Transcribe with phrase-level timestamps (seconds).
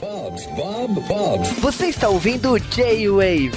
[0.00, 1.48] Bob's, Bob, Bob's.
[1.58, 3.52] Você está ouvindo J-Wave.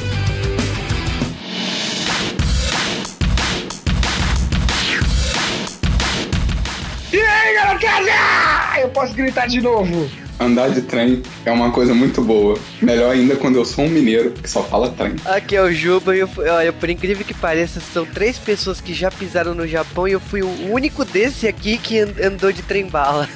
[7.14, 8.82] E aí, garotada?
[8.82, 10.10] Eu posso gritar de novo.
[10.40, 12.58] Andar de trem é uma coisa muito boa.
[12.82, 15.14] Melhor ainda quando eu sou um mineiro que só fala trem.
[15.26, 18.82] Aqui é o Juba e eu, fui- olha, por incrível que pareça, são três pessoas
[18.82, 22.52] que já pisaram no Japão e eu fui o único desse aqui que an- andou
[22.52, 23.30] de trem bala.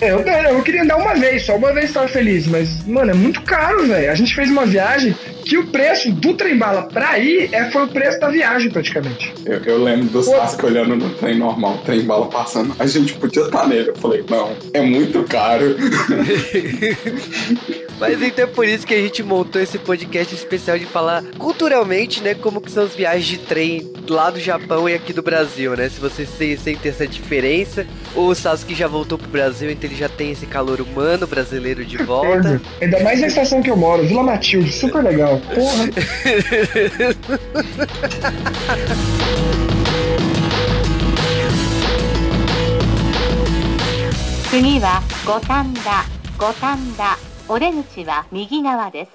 [0.00, 3.14] É, Eu, eu queria andar uma vez, só uma vez tava feliz, mas, mano, é
[3.14, 4.10] muito caro, velho.
[4.10, 7.88] A gente fez uma viagem que o preço do trem-bala pra ir é, foi o
[7.88, 9.32] preço da viagem, praticamente.
[9.44, 12.74] Eu, eu lembro do Sasuke olhando no trem normal, trem bala passando.
[12.78, 13.90] A gente podia estar nele.
[13.90, 15.76] Eu falei, não, é muito caro.
[18.00, 22.22] Mas então é por isso que a gente montou esse podcast especial de falar culturalmente,
[22.22, 25.76] né, como que são as viagens de trem lá do Japão e aqui do Brasil,
[25.76, 25.88] né?
[25.88, 30.08] Se vocês se- sentem essa diferença, o Sasuke já voltou pro Brasil, então ele já
[30.08, 32.60] tem esse calor humano brasileiro de volta.
[32.80, 35.40] Ainda mais na estação que eu moro, Vila Matilde, super legal.
[35.54, 35.90] Porra.
[44.50, 45.00] 次は
[46.42, 47.18] 五反田
[47.50, 49.12] お出口は右側です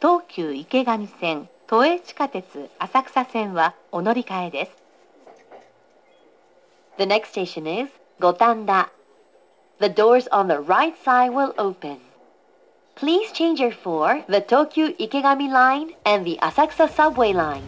[0.00, 4.72] 東急池上線都営地下鉄浅草線はお乗り換えです
[6.96, 8.88] The next station is 五反田
[9.80, 11.98] The doors on the right side will open
[12.94, 17.64] Please change your for the Tokyo Ikegami line and the Asakusa subway line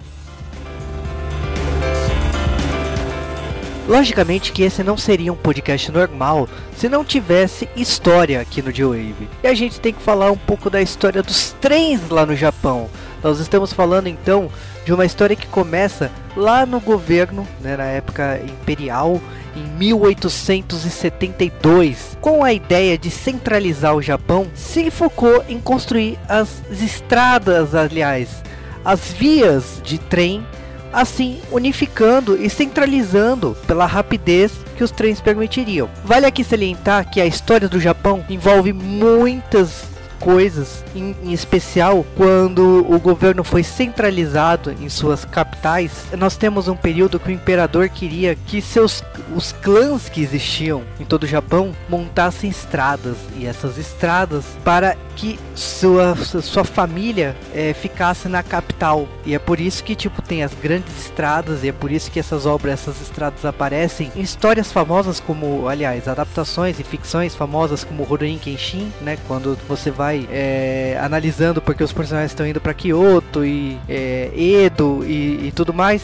[3.88, 9.28] Logicamente que esse não seria um podcast normal se não tivesse história aqui no J-Wave.
[9.42, 12.88] E a gente tem que falar um pouco da história dos trens lá no Japão.
[13.22, 14.48] Nós estamos falando então
[14.84, 19.20] de uma história que começa lá no governo, né, na época imperial,
[19.54, 27.74] em 1872, com a ideia de centralizar o Japão, se focou em construir as estradas,
[27.74, 28.42] aliás,
[28.84, 30.44] as vias de trem
[30.92, 35.88] assim unificando e centralizando pela rapidez que os trens permitiriam.
[36.04, 39.92] Vale aqui salientar que a história do Japão envolve muitas
[40.22, 46.04] coisas, em, em especial quando o governo foi centralizado em suas capitais.
[46.16, 49.02] Nós temos um período que o imperador queria que seus
[49.34, 55.38] os clãs que existiam em todo o Japão montassem estradas e essas estradas para que
[55.54, 59.08] sua, sua família eh, ficasse na capital.
[59.24, 62.18] E é por isso que tipo tem as grandes estradas e é por isso que
[62.18, 64.10] essas obras essas estradas aparecem.
[64.16, 69.18] Em histórias famosas como aliás adaptações e ficções famosas como Rurouni Kenshin né?
[69.26, 75.04] Quando você vai eh, analisando porque os personagens estão indo para Kyoto e eh, Edo
[75.04, 76.02] e, e tudo mais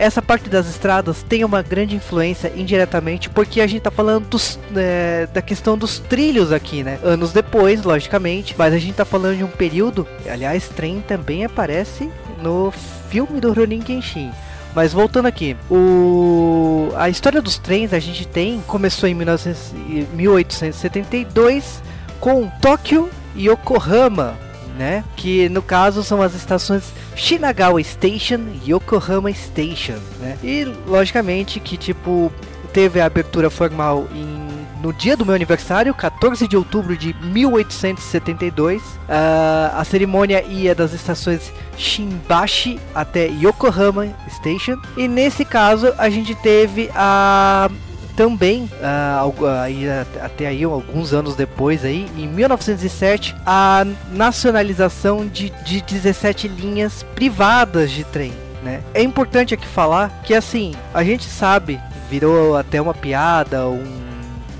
[0.00, 4.58] essa parte das estradas tem uma grande influência indiretamente porque a gente tá falando dos,
[4.74, 6.98] é, da questão dos trilhos aqui, né?
[7.02, 10.08] Anos depois, logicamente, mas a gente tá falando de um período.
[10.26, 12.10] Aliás, trem também aparece
[12.42, 12.72] no
[13.10, 14.30] filme do Ronin Kenshin.
[14.74, 16.88] Mas voltando aqui, o...
[16.96, 21.82] a história dos trens a gente tem começou em 1900 e 1872
[22.18, 24.34] com Tóquio e Yokohama,
[24.78, 25.04] né?
[25.14, 26.84] Que no caso são as estações
[27.14, 30.38] Shinagawa Station e Yokohama Station, né?
[30.42, 32.32] E logicamente que tipo
[32.72, 34.50] teve a abertura formal em
[34.82, 40.92] no dia do meu aniversário, 14 de outubro de 1872, ah, a cerimônia ia das
[40.92, 44.80] estações Shimbashi até Yokohama Station.
[44.96, 47.70] E nesse caso a gente teve a
[48.10, 55.26] também ah, algu- aí, a- até aí alguns anos depois aí em 1907 a nacionalização
[55.26, 58.32] de, de 17 linhas privadas de trem
[58.62, 58.80] né?
[58.92, 64.09] É importante aqui falar que assim a gente sabe virou até uma piada um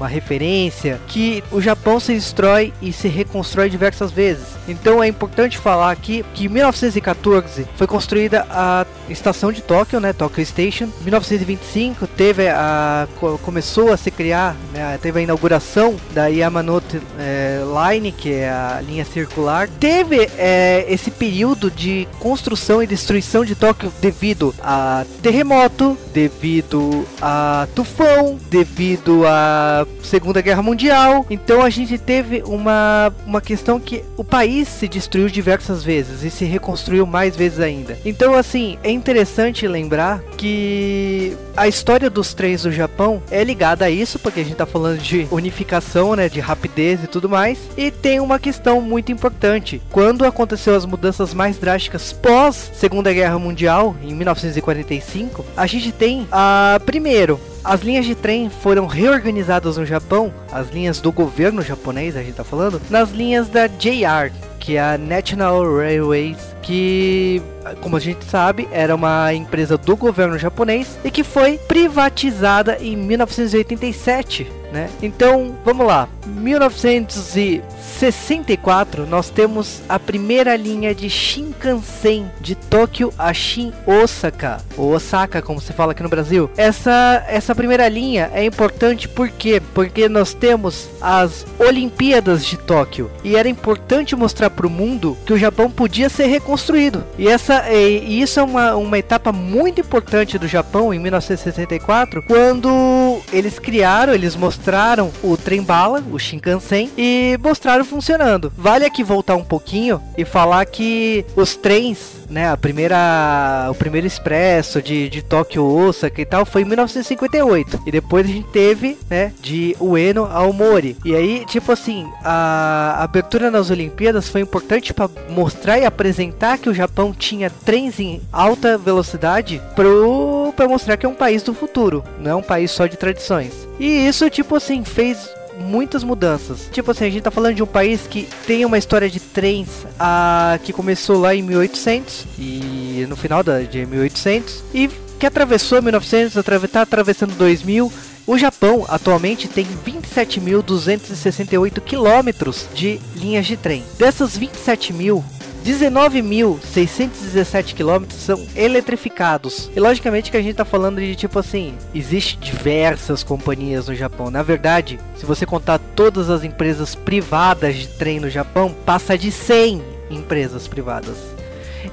[0.01, 4.47] uma referência que o Japão se destrói e se reconstrói diversas vezes.
[4.67, 10.13] Então é importante falar aqui que em 1914 foi construída a estação de Tóquio, né,
[10.15, 10.85] Tokyo Station.
[10.85, 17.01] Em 1925 teve a co- começou a se criar, né, teve a inauguração da Yamanote
[17.19, 17.61] eh,
[17.93, 19.69] Line, que é a linha circular.
[19.79, 27.67] Teve eh, esse período de construção e destruição de Tóquio devido a terremoto, devido a
[27.75, 31.27] tufão, devido a Segunda Guerra Mundial.
[31.31, 36.31] Então a gente teve uma, uma questão que o país se destruiu diversas vezes e
[36.31, 37.99] se reconstruiu mais vezes ainda.
[38.05, 43.91] Então assim, é interessante lembrar que a história dos trens do Japão é ligada a
[43.91, 47.59] isso, porque a gente tá falando de unificação, né, de rapidez e tudo mais.
[47.77, 49.81] E tem uma questão muito importante.
[49.91, 56.27] Quando aconteceu as mudanças mais drásticas pós Segunda Guerra Mundial, em 1945, a gente tem
[56.33, 62.17] a primeiro as linhas de trem foram reorganizadas no Japão, as linhas do governo japonês,
[62.17, 67.43] a gente tá falando, nas linhas da JR, que é a National Railways, que,
[67.81, 72.97] como a gente sabe, era uma empresa do governo japonês e que foi privatizada em
[72.97, 74.89] 1987, né?
[75.03, 76.09] Então, vamos lá.
[76.27, 85.43] 1964, nós temos a primeira linha de Shinkansen de Tóquio a Shin Osaka, ou Osaka,
[85.43, 86.51] como se fala aqui no Brasil.
[86.57, 89.61] Essa essa primeira linha é importante por quê?
[89.75, 95.33] Porque nós temos as Olimpíadas de Tóquio e era importante mostrar para o mundo que
[95.33, 97.05] o Japão podia ser reconstruído.
[97.19, 103.21] E essa e, isso é uma, uma etapa muito importante do Japão em 1964, quando
[103.33, 108.53] eles criaram, eles mostraram o trem bala, o Shinkansen, e mostraram funcionando.
[108.57, 114.07] Vale aqui voltar um pouquinho e falar que os trens né, a primeira, o primeiro
[114.07, 117.83] expresso de, de Tóquio Osaka e tal foi em 1958.
[117.87, 120.97] E depois a gente teve, né, de Ueno ao Mori.
[121.05, 126.69] E aí, tipo assim, a abertura nas Olimpíadas foi importante para mostrar e apresentar que
[126.69, 131.55] o Japão tinha trens em alta velocidade pro para mostrar que é um país do
[131.55, 133.53] futuro, não é um país só de tradições.
[133.79, 135.29] E isso, tipo assim, fez
[135.61, 136.69] muitas mudanças.
[136.73, 139.69] Tipo assim, a gente tá falando de um país que tem uma história de trens
[139.99, 145.83] a, que começou lá em 1800 e no final da, de 1800 e que atravessou
[145.83, 146.43] 1900,
[146.73, 147.93] tá atravessando 2000.
[148.27, 153.85] O Japão atualmente tem 27.268 quilômetros de linhas de trem.
[153.99, 155.25] Dessas 27 mil,
[155.65, 159.71] 19.617 quilômetros são eletrificados.
[159.75, 164.31] E logicamente que a gente tá falando de tipo assim, existe diversas companhias no Japão.
[164.31, 169.31] Na verdade, se você contar todas as empresas privadas de trem no Japão, passa de
[169.31, 171.40] 100 empresas privadas.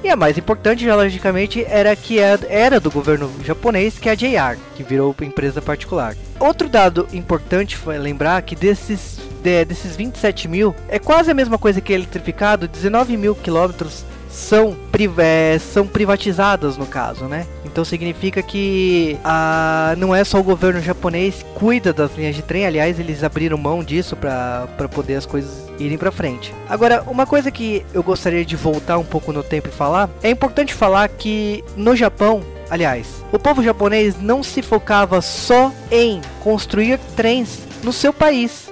[0.02, 2.18] E a mais importante, já, logicamente, era que
[2.48, 6.14] era do governo japonês, que é a JR, que virou empresa particular.
[6.38, 11.58] Outro dado importante foi lembrar que desses, de, desses 27 mil, é quase a mesma
[11.58, 14.04] coisa que eletrificado, 19 mil quilômetros
[14.38, 14.76] são,
[15.18, 17.46] é, são privatizadas no caso, né?
[17.64, 22.42] Então significa que a, não é só o governo japonês que cuida das linhas de
[22.42, 26.54] trem, aliás, eles abriram mão disso para poder as coisas irem para frente.
[26.68, 30.30] Agora, uma coisa que eu gostaria de voltar um pouco no tempo e falar, é
[30.30, 37.00] importante falar que no Japão Aliás, o povo japonês não se focava só em construir
[37.16, 38.70] trens no seu país.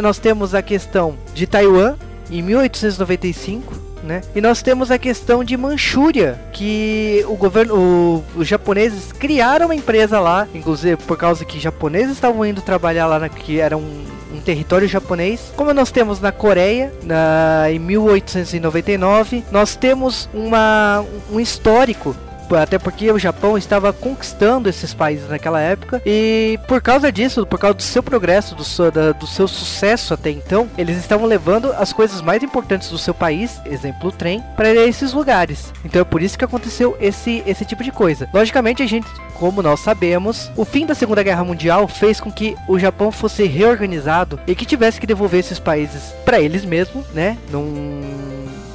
[0.00, 1.96] Nós temos a questão de Taiwan
[2.30, 4.20] em 1895, né?
[4.34, 9.74] E nós temos a questão de Manchúria, que o governo, o, os japoneses criaram uma
[9.74, 14.04] empresa lá, inclusive por causa que japoneses estavam indo trabalhar lá, na, que era um,
[14.32, 15.52] um território japonês.
[15.56, 22.16] Como nós temos na Coreia, na, em 1899, nós temos uma, um histórico
[22.56, 27.58] até porque o Japão estava conquistando esses países naquela época e por causa disso, por
[27.58, 31.72] causa do seu progresso, do seu, da, do seu sucesso até então, eles estavam levando
[31.72, 35.72] as coisas mais importantes do seu país, exemplo o trem, para esses lugares.
[35.84, 38.28] Então é por isso que aconteceu esse, esse tipo de coisa.
[38.32, 39.06] Logicamente a gente
[39.42, 43.44] como nós sabemos, o fim da Segunda Guerra Mundial fez com que o Japão fosse
[43.44, 47.36] reorganizado e que tivesse que devolver esses países para eles mesmos, né?
[47.50, 48.31] Num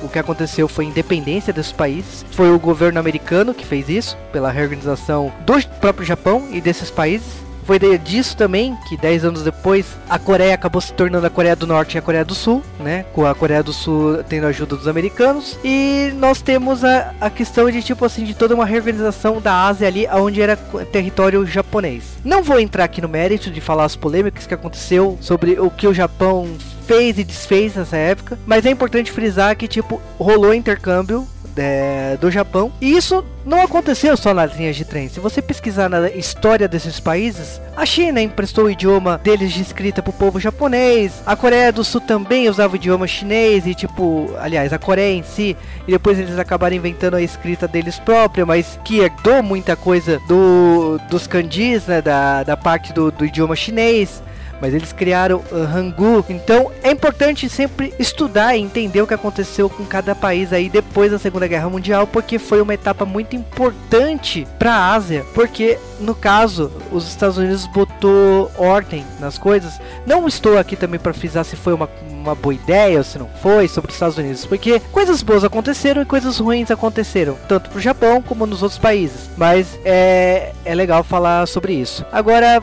[0.08, 2.26] o que aconteceu foi a independência desses países.
[2.32, 7.48] Foi o governo americano que fez isso, pela reorganização do próprio Japão e desses países.
[7.66, 11.68] Foi disso também que 10 anos depois a Coreia acabou se tornando a Coreia do
[11.68, 13.04] Norte e a Coreia do Sul, né?
[13.12, 15.60] Com a Coreia do Sul tendo a ajuda dos americanos.
[15.66, 19.86] E nós temos a, a questão de tipo assim, de toda uma reorganização da Ásia
[19.86, 22.06] ali, onde era território japonês.
[22.24, 25.88] Não vou entrar aqui no mérito de falar as polêmicas que aconteceu sobre o que
[25.88, 26.48] o Japão
[26.88, 31.28] fez e desfez nessa época, mas é importante frisar que tipo rolou intercâmbio
[31.58, 32.72] é, do Japão.
[32.80, 35.10] E isso não aconteceu só nas linhas de trem.
[35.10, 40.02] Se você pesquisar na história desses países, a China emprestou o idioma deles de escrita
[40.02, 41.22] para o povo japonês.
[41.26, 45.24] A Coreia do Sul também usava o idioma chinês e tipo, aliás, a Coreia em
[45.24, 45.58] si.
[45.88, 51.00] E depois eles acabaram inventando a escrita deles própria, mas que herdou muita coisa do
[51.10, 54.22] dos kanjis, né, da, da parte do, do idioma chinês
[54.62, 56.26] mas eles criaram o Hangul.
[56.30, 61.12] Então é importante sempre estudar e entender o que aconteceu com cada país aí depois
[61.12, 66.16] da Segunda Guerra Mundial, porque foi uma etapa muito importante para a Ásia, porque no
[66.16, 69.80] caso os Estados Unidos botou ordem nas coisas.
[70.06, 71.90] Não estou aqui também para frisar se foi uma
[72.28, 76.02] uma boa ideia ou se não foi sobre os Estados Unidos, porque coisas boas aconteceram
[76.02, 79.30] e coisas ruins aconteceram, tanto pro Japão como nos outros países.
[79.38, 82.06] Mas é, é legal falar sobre isso.
[82.12, 82.62] Agora,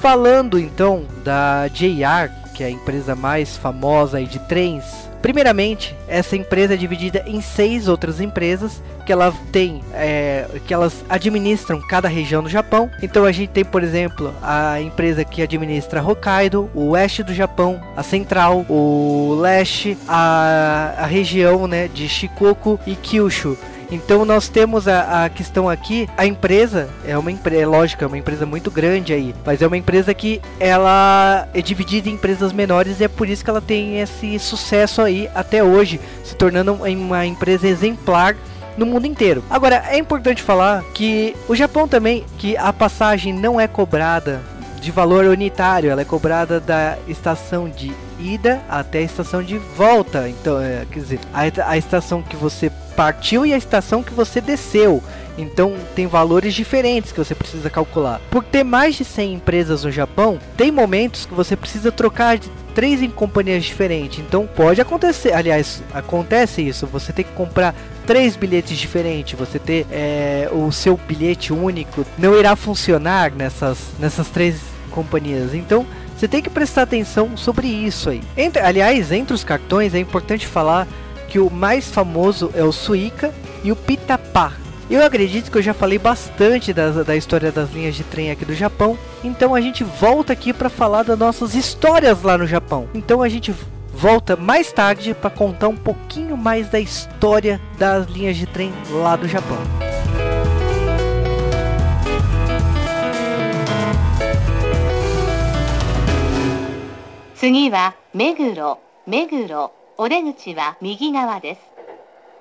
[0.00, 6.74] Falando então da JR, que é a empresa mais famosa de trens Primeiramente, essa empresa
[6.74, 12.42] é dividida em seis outras empresas que ela tem, é, que elas administram cada região
[12.42, 12.90] do Japão.
[13.02, 17.80] Então a gente tem, por exemplo, a empresa que administra Hokkaido, o oeste do Japão,
[17.96, 23.58] a central, o leste, a, a região né, de Shikoku e Kyushu.
[23.90, 28.06] Então nós temos a, a questão aqui, a empresa é uma empresa, é lógico, é
[28.06, 32.52] uma empresa muito grande aí, mas é uma empresa que ela é dividida em empresas
[32.52, 36.72] menores e é por isso que ela tem esse sucesso aí até hoje, se tornando
[36.74, 38.36] uma empresa exemplar
[38.76, 39.44] no mundo inteiro.
[39.50, 44.40] Agora, é importante falar que o Japão também, que a passagem não é cobrada
[44.80, 50.28] de valor unitário, ela é cobrada da estação de ida até a estação de volta.
[50.28, 52.70] Então, é, quer dizer, a, a estação que você
[53.00, 55.02] partiu e a estação que você desceu.
[55.38, 58.20] Então tem valores diferentes que você precisa calcular.
[58.30, 62.50] Por ter mais de 100 empresas no Japão, tem momentos que você precisa trocar de
[62.74, 64.18] três em companhias diferentes.
[64.18, 66.86] Então pode acontecer, aliás, acontece isso.
[66.88, 67.74] Você tem que comprar
[68.06, 69.38] três bilhetes diferentes.
[69.38, 75.54] Você ter é, o seu bilhete único não irá funcionar nessas nessas três companhias.
[75.54, 78.20] Então você tem que prestar atenção sobre isso aí.
[78.36, 80.86] Entre, aliás, entre os cartões é importante falar
[81.30, 83.32] que o mais famoso é o Suica
[83.62, 84.52] e o Pitapá.
[84.90, 88.44] Eu acredito que eu já falei bastante da, da história das linhas de trem aqui
[88.44, 92.88] do Japão, então a gente volta aqui para falar das nossas histórias lá no Japão.
[92.92, 93.54] Então a gente
[93.94, 99.14] volta mais tarde para contar um pouquinho mais da história das linhas de trem lá
[99.14, 99.58] do Japão.
[107.34, 109.79] Seguida, Meguro, Meguro.
[110.02, 111.60] お出口は右側です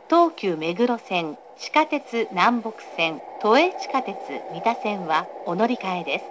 [0.09, 4.15] 東急目黒線地下鉄南北線都営地下鉄
[4.53, 6.25] 三田線はお乗り換えです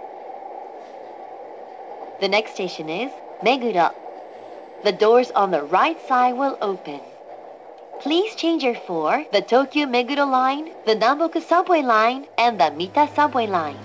[2.23, 3.90] The next station is Meguro.
[4.85, 7.00] The doors on the right side will open.
[8.00, 13.06] Please change your for the Tokyo Meguro line, the Namboku subway line, and the Mita
[13.14, 13.76] subway line.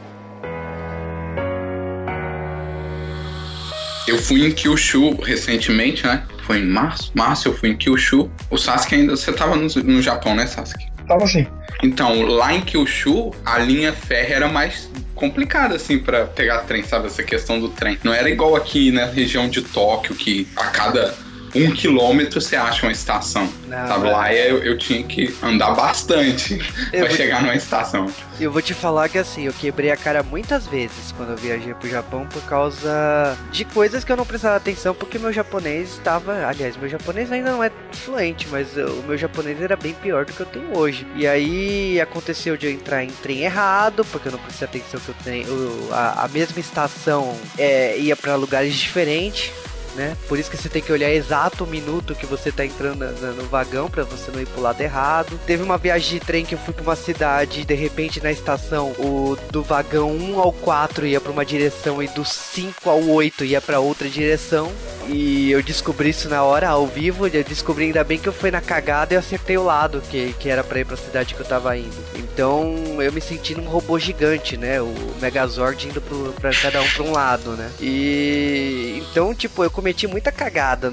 [4.08, 6.26] Eu fui em Kyushu recentemente, né?
[6.44, 7.12] Foi em março.
[7.16, 8.30] Março eu fui em Kyushu.
[8.50, 9.16] O Sasuke ainda.
[9.16, 10.92] Você tava no, no Japão, né, Sasuke?
[11.08, 11.48] Tava assim.
[11.82, 17.08] Então, lá em Kyushu, a linha férrea era mais complicada, assim, para pegar trem, sabe?
[17.08, 17.98] Essa questão do trem.
[18.04, 21.14] Não era igual aqui na região de Tóquio, que a cada
[21.56, 23.48] um quilômetro você acha uma estação.
[23.68, 24.10] Não, sabe?
[24.10, 26.56] Lá eu, eu tinha que andar bastante
[26.92, 28.08] vou- chegar numa estação.
[28.40, 31.74] Eu vou te falar que assim, eu quebrei a cara muitas vezes quando eu viajei
[31.74, 36.46] pro Japão por causa de coisas que eu não prestava atenção, porque meu japonês estava.
[36.48, 40.34] Aliás, meu japonês ainda não é fluente, mas o meu japonês era bem pior do
[40.34, 41.06] que eu tenho hoje.
[41.16, 45.10] E aí aconteceu de eu entrar em trem errado, porque eu não prestei atenção que
[45.10, 45.46] eu tenho.
[45.92, 49.52] a, a mesma estação é, ia para lugares diferentes.
[49.96, 50.18] Né?
[50.28, 53.44] Por isso que você tem que olhar exato o minuto que você tá entrando no
[53.44, 55.40] vagão pra você não ir pro lado errado.
[55.46, 58.32] Teve uma viagem de trem que eu fui pra uma cidade e de repente na
[58.32, 63.08] estação o do vagão 1 ao 4 ia pra uma direção e do 5 ao
[63.08, 64.72] 8 ia pra outra direção.
[65.08, 67.28] E eu descobri isso na hora, ao vivo.
[67.28, 70.34] Eu descobri ainda bem que eu fui na cagada e eu acertei o lado que,
[70.40, 71.96] que era pra ir pra cidade que eu tava indo.
[72.16, 74.82] Então eu me senti num robô gigante, né?
[74.82, 77.70] O Megazord indo pro, pra cada um pra um lado, né?
[77.82, 80.90] E então, tipo, eu cometi muita cagada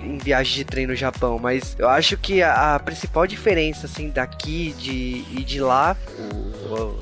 [0.00, 4.10] em viagem de trem no Japão, mas eu acho que a, a principal diferença, assim,
[4.10, 5.96] daqui de, e de lá,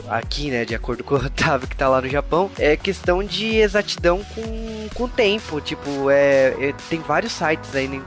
[0.08, 3.56] aqui, né, de acordo com o Otávio que tá lá no Japão, é questão de
[3.56, 5.60] exatidão com, com o tempo.
[5.60, 8.00] Tipo, é, é- tem vários sites aí né,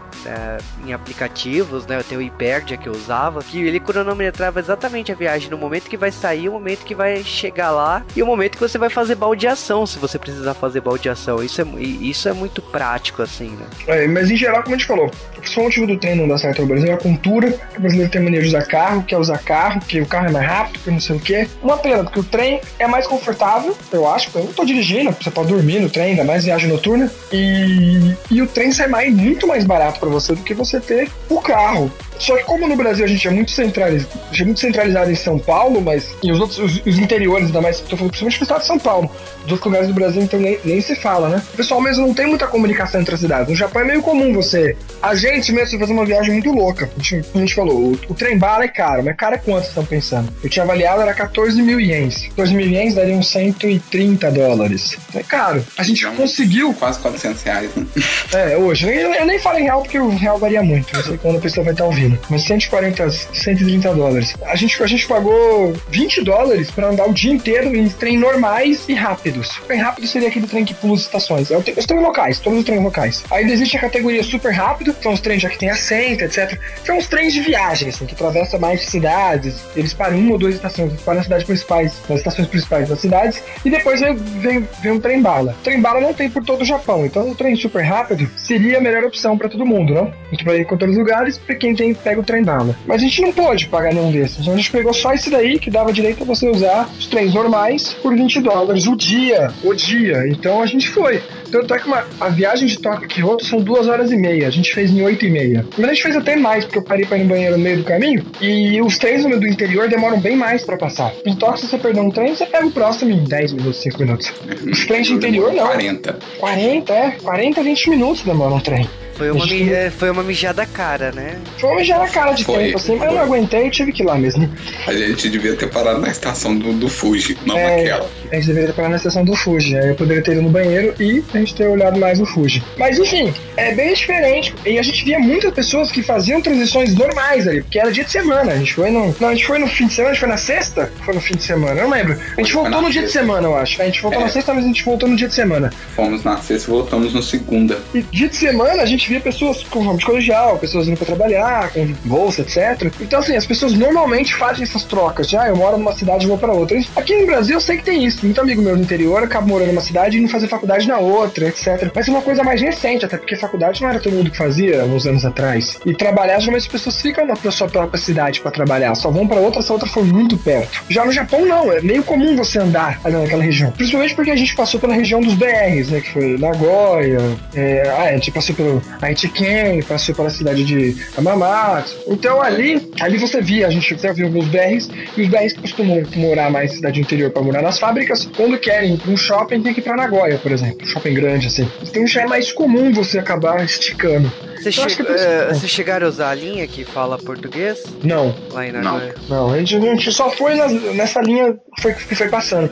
[0.85, 2.01] em aplicativos, né?
[2.03, 5.97] Tem o Hyperdia que eu usava, que ele cronometrava exatamente a viagem no momento que
[5.97, 9.15] vai sair, o momento que vai chegar lá e o momento que você vai fazer
[9.15, 11.43] baldeação, se você precisar fazer baldeação.
[11.43, 13.65] Isso é, isso é muito prático, assim, né?
[13.87, 16.37] É, mas em geral, como a gente falou, o principal motivo do trem não dar
[16.37, 19.17] certo no Brasil é a cultura, que o brasileiro tem mania de usar carro, quer
[19.17, 21.47] usar carro, que o carro é mais rápido, que não sei o quê.
[21.61, 25.29] Uma pena, porque o trem é mais confortável, eu acho, eu não tô dirigindo, você
[25.29, 29.45] pode dormir no trem, ainda mais viagem noturna, e, e o trem sai mais, muito
[29.45, 31.91] mais barato pra você do que você ter o carro.
[32.19, 35.39] Só que como no Brasil a gente é muito centralizado, é muito centralizado em São
[35.39, 38.59] Paulo, mas e os outros, os, os interiores, ainda mais, tô falando principalmente do estado
[38.61, 39.09] de São Paulo,
[39.43, 41.41] dos outros lugares do Brasil, então nem, nem se fala, né?
[41.53, 43.47] O pessoal mesmo não tem muita comunicação entre as cidades.
[43.49, 44.75] No Japão é meio comum você.
[45.01, 46.89] A gente mesmo fazer uma viagem muito louca.
[46.97, 49.59] A gente, a gente falou, o, o trem bala é caro, mas caro é quanto
[49.61, 50.31] vocês estão pensando?
[50.43, 52.27] Eu tinha avaliado, era 14 mil ienes.
[52.35, 54.97] 14 mil ienes dariam 130 dólares.
[55.15, 55.63] É caro.
[55.77, 56.73] A gente Então, conseguiu.
[56.73, 57.85] Quase 400 reais, né?
[58.33, 58.87] É, hoje.
[58.87, 60.93] Eu, eu nem falo em real porque o real varia muito.
[60.93, 62.08] Não sei quando a pessoa vai estar ouvindo.
[62.29, 64.35] Mas 140, 130 dólares.
[64.45, 68.85] A gente, a gente pagou 20 dólares pra andar o dia inteiro em trem normais
[68.87, 69.57] e rápidos.
[69.57, 71.51] O trem rápido seria aquele trem que pula as estações.
[71.51, 73.23] É o os trens locais, todos os trens locais.
[73.31, 76.59] Ainda existe a categoria super rápido, são os trens já que tem assento, etc.
[76.83, 79.63] São os trens de viagem, assim, que atravessa mais cidades.
[79.75, 82.99] Eles param uma ou duas estações, eles param nas cidades principais, nas estações principais das
[82.99, 83.41] cidades.
[83.63, 85.55] E depois vem, vem, vem um trem bala.
[85.59, 88.77] O trem bala não tem por todo o Japão, então o trem super rápido seria
[88.77, 90.13] a melhor opção pra todo mundo, não?
[90.27, 92.75] A gente vai ir com todos os lugares pra quem tem, pega o trem bala.
[92.85, 94.39] Mas a gente não pôde pagar nenhum desses.
[94.39, 97.33] Então a gente pegou só esse daí, que dava direito a você usar os trens
[97.33, 99.51] normais por 20 dólares o dia.
[99.63, 100.27] O dia.
[100.27, 101.21] Então a gente foi.
[101.51, 104.47] Tanto é que uma, a viagem de Tóquio a Kyoto são duas horas e meia.
[104.47, 105.65] A gente fez em oito e meia.
[105.77, 107.77] Mas a gente fez até mais, porque eu parei pra ir no banheiro no meio
[107.77, 108.25] do caminho.
[108.39, 111.13] E os trens do do interior demoram bem mais pra passar.
[111.25, 113.99] Em Tóquio, se você perder um trem, você pega o próximo em 10 minutos, 5
[113.99, 114.31] minutos.
[114.69, 115.65] Os trens de interior, não.
[115.65, 116.19] 40.
[116.39, 117.11] 40, é.
[117.23, 118.87] 40, 20 minutos demora um trem.
[119.19, 121.35] Foi uma, mi- é, foi uma mijada cara, né?
[121.59, 122.57] Foi uma na cara de Foi.
[122.65, 124.49] tempo, assim, mas eu não aguentei e tive que ir lá mesmo.
[124.87, 127.77] A gente devia ter parado na estação do, do Fuji, não É.
[127.77, 128.09] naquela.
[128.31, 129.77] A gente deveria ter parado na estação do Fuji.
[129.77, 132.63] Aí eu poderia ter ido no banheiro e a gente ter olhado mais o Fuji.
[132.77, 134.55] Mas enfim, é bem diferente.
[134.65, 138.11] E a gente via muitas pessoas que faziam transições normais ali, porque era dia de
[138.11, 138.53] semana.
[138.53, 139.13] A gente foi no.
[139.19, 140.91] Não, a gente foi no fim de semana, a gente foi na sexta?
[141.03, 142.13] Foi no fim de semana, eu não lembro.
[142.37, 143.81] A gente Foi voltou no dia de semana, eu acho.
[143.81, 144.23] A gente voltou É.
[144.23, 145.73] na sexta, mas a gente voltou no dia de semana.
[145.95, 147.77] Fomos na sexta e voltamos no segunda.
[147.93, 151.05] E dia de semana a gente via pessoas com ramo de colegial, pessoas indo pra
[151.05, 152.93] trabalhar, com bolsa, etc.
[153.01, 155.27] Então, assim, as pessoas normalmente fazem essas trocas.
[155.27, 156.79] Já, eu moro numa cidade e vou pra outra.
[156.95, 158.23] Aqui no Brasil eu sei que tem isso.
[158.23, 161.47] Muito amigo meu no interior acaba morando numa cidade e indo fazer faculdade na outra,
[161.47, 161.91] etc.
[161.93, 164.85] Mas é uma coisa mais recente, até porque faculdade não era todo mundo que fazia
[164.85, 165.79] uns anos atrás.
[165.85, 168.93] E trabalhar, geralmente as pessoas ficam na sua própria cidade pra trabalhar.
[168.95, 170.83] Só vão pra outra se a outra for muito perto.
[170.89, 171.71] Já no Japão, não.
[171.71, 173.71] É meio comum você andar ali naquela região.
[173.71, 176.01] Principalmente porque a gente passou pela região dos BRs, né?
[176.01, 177.19] Que foi Nagoya,
[177.55, 181.95] é, ah, a gente passou pelo Aichiken, passou pela cidade de Hamamatsu.
[182.07, 186.03] Então ali, ali você via, a gente até viu alguns BRs, e os BRs costumam
[186.15, 188.29] morar mais cidade interior pra morar nas fábricas.
[188.35, 190.85] Quando querem ir pra um shopping, tem que ir pra Nagoya, por exemplo.
[190.87, 191.69] Shopping grande, assim.
[191.81, 194.31] Então já é mais comum você acabar esticando.
[194.57, 198.35] Vocês acho che- que é vocês chegaram a usar a linha que fala português Não,
[198.51, 198.81] lá em Não.
[198.81, 199.15] Nagoya?
[199.29, 202.69] não, a gente, a gente só foi nas- nessa linha foi, que foi passando.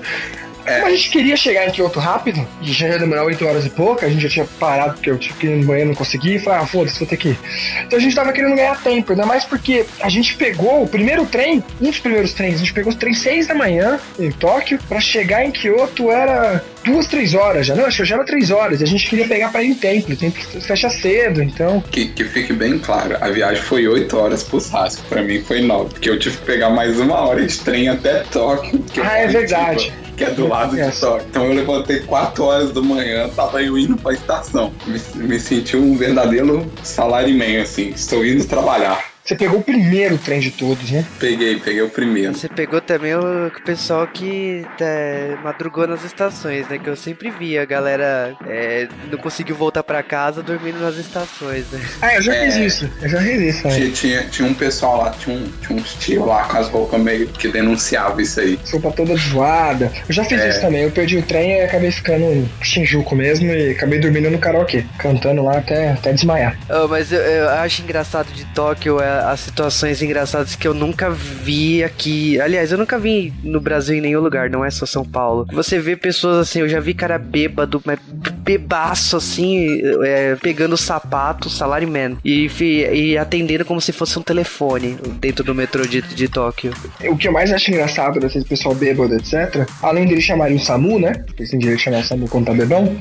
[0.67, 0.81] É.
[0.81, 3.69] Como a gente queria chegar em Kyoto rápido, e já ia demorar 8 horas e
[3.69, 6.35] pouco, a gente já tinha parado porque eu tive que ir no banheiro não consegui,
[6.35, 7.39] e falei, ah, foda-se, vou ter que ir.
[7.85, 11.25] Então a gente tava querendo ganhar tempo, ainda mais porque a gente pegou o primeiro
[11.25, 14.77] trem, um dos primeiros trens, a gente pegou os trens 6 da manhã em Tóquio,
[14.89, 17.75] pra chegar em Kyoto era duas, três horas já.
[17.75, 19.75] Não, acho que já era três horas, e a gente queria pegar pra ir em
[19.75, 21.81] templo, o templo fecha cedo, então.
[21.91, 25.03] Que, que fique bem claro, a viagem foi 8 horas pro Sasco.
[25.09, 28.23] Pra mim foi 9, porque eu tive que pegar mais uma hora de trem até
[28.31, 28.83] Tóquio.
[29.01, 29.85] Ah, é verdade.
[29.85, 31.27] Chiba, Que é do lado de Tóquio.
[31.29, 34.73] Então eu levantei 4 horas da manhã, tava eu indo pra estação.
[34.85, 37.89] Me, me senti um verdadeiro salário man, assim.
[37.89, 39.16] Estou indo trabalhar.
[39.27, 41.03] Você pegou o primeiro trem de todos, né?
[41.19, 42.33] Peguei, peguei o primeiro.
[42.33, 46.79] Você pegou também o pessoal que é, madrugou nas estações, né?
[46.81, 51.65] Que eu sempre via a galera é, não conseguiu voltar pra casa dormindo nas estações,
[51.71, 51.81] né?
[52.01, 52.45] Ah, eu já É.
[52.45, 52.89] fiz isso.
[53.01, 53.73] Eu já fiz isso, né?
[53.75, 57.01] Tinha, tinha, tinha um pessoal lá, tinha, um, tinha uns tios lá com as roupas
[57.01, 58.57] meio que denunciava isso aí.
[58.71, 59.91] Roupa toda zoada.
[60.07, 60.47] Eu já fiz É.
[60.49, 60.83] isso também.
[60.83, 64.85] Eu perdi o trem e acabei ficando em Shinjuku mesmo e acabei dormindo no karaokê,
[64.97, 66.57] cantando lá até, até desmaiar.
[66.69, 71.09] Oh, mas eu, eu acho engraçado de Tóquio é, as situações engraçadas que eu nunca
[71.09, 72.39] vi aqui.
[72.39, 75.45] Aliás, eu nunca vi no Brasil em nenhum lugar, não é só São Paulo.
[75.51, 77.99] Você vê pessoas assim, eu já vi cara bêbado, mas
[78.47, 82.49] bebaço assim, é, pegando sapato, salaryman, e,
[82.93, 86.73] e atendendo como se fosse um telefone dentro do metrô de, de Tóquio.
[87.09, 90.97] O que eu mais acho engraçado desse pessoal bêbado, etc., além deles chamarem o SAMU,
[90.97, 91.11] né?
[91.25, 92.97] Porque eles têm direito de chamar o SAMU quando tá bebão.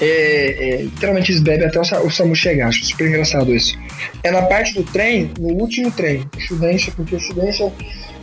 [0.00, 2.68] É, é, literalmente eles bebem até o, o SAMU chegar.
[2.68, 3.78] Acho super engraçado isso.
[4.22, 6.24] É na parte do trem, no último trem.
[6.38, 7.72] Estudante, porque o estudante o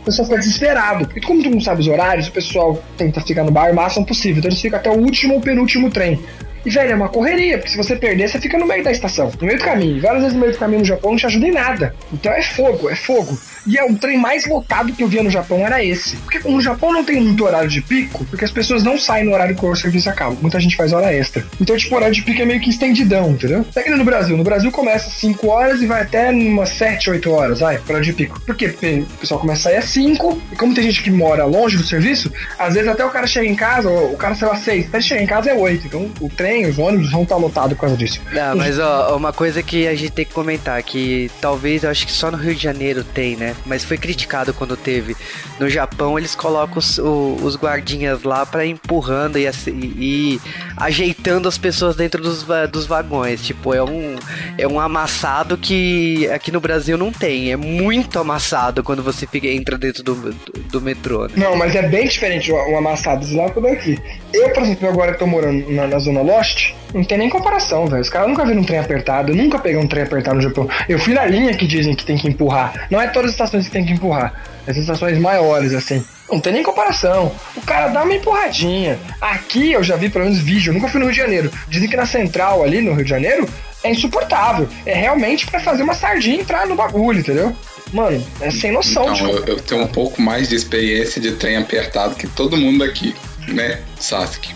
[0.06, 1.04] pessoal fica desesperado.
[1.04, 4.06] Porque como tu não sabe os horários, o pessoal tenta ficar no bar o máximo
[4.06, 4.38] possível.
[4.38, 6.20] Então eles ficam até o último ou penúltimo trem.
[6.66, 9.30] E, velho, é uma correria, porque se você perder, você fica no meio da estação,
[9.40, 10.02] no meio do caminho.
[10.02, 11.94] Várias vezes no meio do caminho no Japão não te ajuda em nada.
[12.12, 13.38] Então é fogo, é fogo.
[13.66, 16.16] E é o trem mais lotado que eu via no Japão era esse.
[16.16, 19.32] Porque no Japão não tem muito horário de pico, porque as pessoas não saem no
[19.32, 20.36] horário que o serviço acaba.
[20.40, 21.44] Muita gente faz hora extra.
[21.60, 23.64] Então, tipo, o horário de pico é meio que estendidão, entendeu?
[23.74, 24.36] Pega no Brasil.
[24.36, 28.04] No Brasil começa às 5 horas e vai até umas 7, 8 horas, vai, horário
[28.04, 28.40] de pico.
[28.40, 28.68] Por quê?
[28.68, 31.76] Porque o pessoal começa a sair às 5, e como tem gente que mora longe
[31.76, 34.86] do serviço, às vezes até o cara chega em casa, o cara saiu às 6,
[34.86, 35.86] até ele chegar em casa é 8.
[35.86, 38.20] Então o trem, os ônibus vão estar lotados por causa disso.
[38.32, 42.06] Não, mas ó, uma coisa que a gente tem que comentar, que talvez eu acho
[42.06, 43.55] que só no Rio de Janeiro tem, né?
[43.64, 45.16] Mas foi criticado quando teve.
[45.58, 50.40] No Japão, eles colocam os, o, os guardinhas lá para empurrando e, e, e,
[50.76, 53.44] ajeitando as pessoas dentro dos, dos vagões.
[53.44, 54.16] Tipo, é um,
[54.58, 57.52] é um amassado que aqui no Brasil não tem.
[57.52, 61.24] É muito amassado quando você fica, entra dentro do, do, do metrô.
[61.24, 61.32] Né?
[61.36, 63.98] Não, mas é bem diferente o, o amassado de lá pro daqui.
[64.32, 67.86] Eu, por exemplo, agora que tô morando na, na Zona Lost, não tem nem comparação,
[67.86, 68.00] velho.
[68.00, 69.34] Os caras nunca viram um trem apertado.
[69.34, 70.68] Nunca peguei um trem apertado no Japão.
[70.88, 72.86] Eu fui na linha que dizem que tem que empurrar.
[72.90, 74.32] Não é todas as estações que tem que empurrar.
[74.66, 76.04] As estações maiores, assim.
[76.30, 77.32] Não tem nem comparação.
[77.56, 78.98] O cara dá uma empurradinha.
[79.20, 81.52] Aqui eu já vi pelo menos vídeo, eu nunca fui no Rio de Janeiro.
[81.68, 83.48] Dizem que na central ali no Rio de Janeiro
[83.84, 84.68] é insuportável.
[84.84, 87.54] É realmente para fazer uma sardinha entrar no bagulho, entendeu?
[87.92, 89.14] Mano, é sem noção.
[89.14, 92.82] Então, eu, eu tenho um pouco mais de experiência de trem apertado que todo mundo
[92.82, 93.14] aqui,
[93.46, 94.52] né, Sasuke?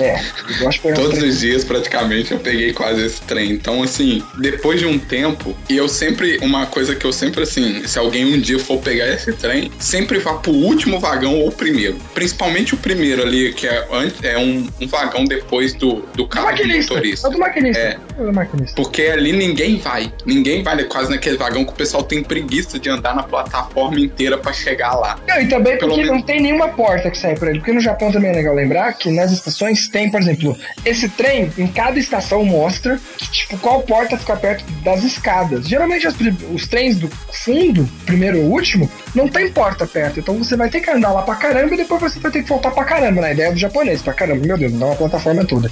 [0.00, 0.22] É,
[0.94, 3.50] Todos os dias, praticamente, eu peguei quase esse trem.
[3.50, 7.86] Então, assim, depois de um tempo, e eu sempre, uma coisa que eu sempre, assim,
[7.86, 11.52] se alguém um dia for pegar esse trem, sempre vá pro último vagão ou o
[11.52, 11.96] primeiro.
[12.14, 13.86] Principalmente o primeiro ali, que é,
[14.22, 17.28] é um, um vagão depois do, do carro do, do motorista.
[17.28, 17.82] É do maquinista.
[17.82, 17.98] É.
[18.18, 18.74] é do maquinista.
[18.76, 20.12] Porque ali ninguém vai.
[20.24, 24.38] Ninguém vai quase naquele vagão que o pessoal tem preguiça de andar na plataforma inteira
[24.38, 25.18] para chegar lá.
[25.26, 26.18] Não, e também Pelo porque menos...
[26.18, 27.58] não tem nenhuma porta que sai por ele.
[27.58, 31.50] Porque no Japão também é legal lembrar que nas estações tem, por exemplo, esse trem,
[31.56, 35.66] em cada estação mostra tipo, qual porta fica perto das escadas.
[35.66, 36.14] Geralmente as,
[36.52, 40.20] os trens do fundo, primeiro ou último, não tem porta perto.
[40.20, 42.48] Então você vai ter que andar lá pra caramba e depois você vai ter que
[42.48, 45.70] voltar pra caramba, na ideia do japonês, pra caramba, meu Deus, dá uma plataforma toda.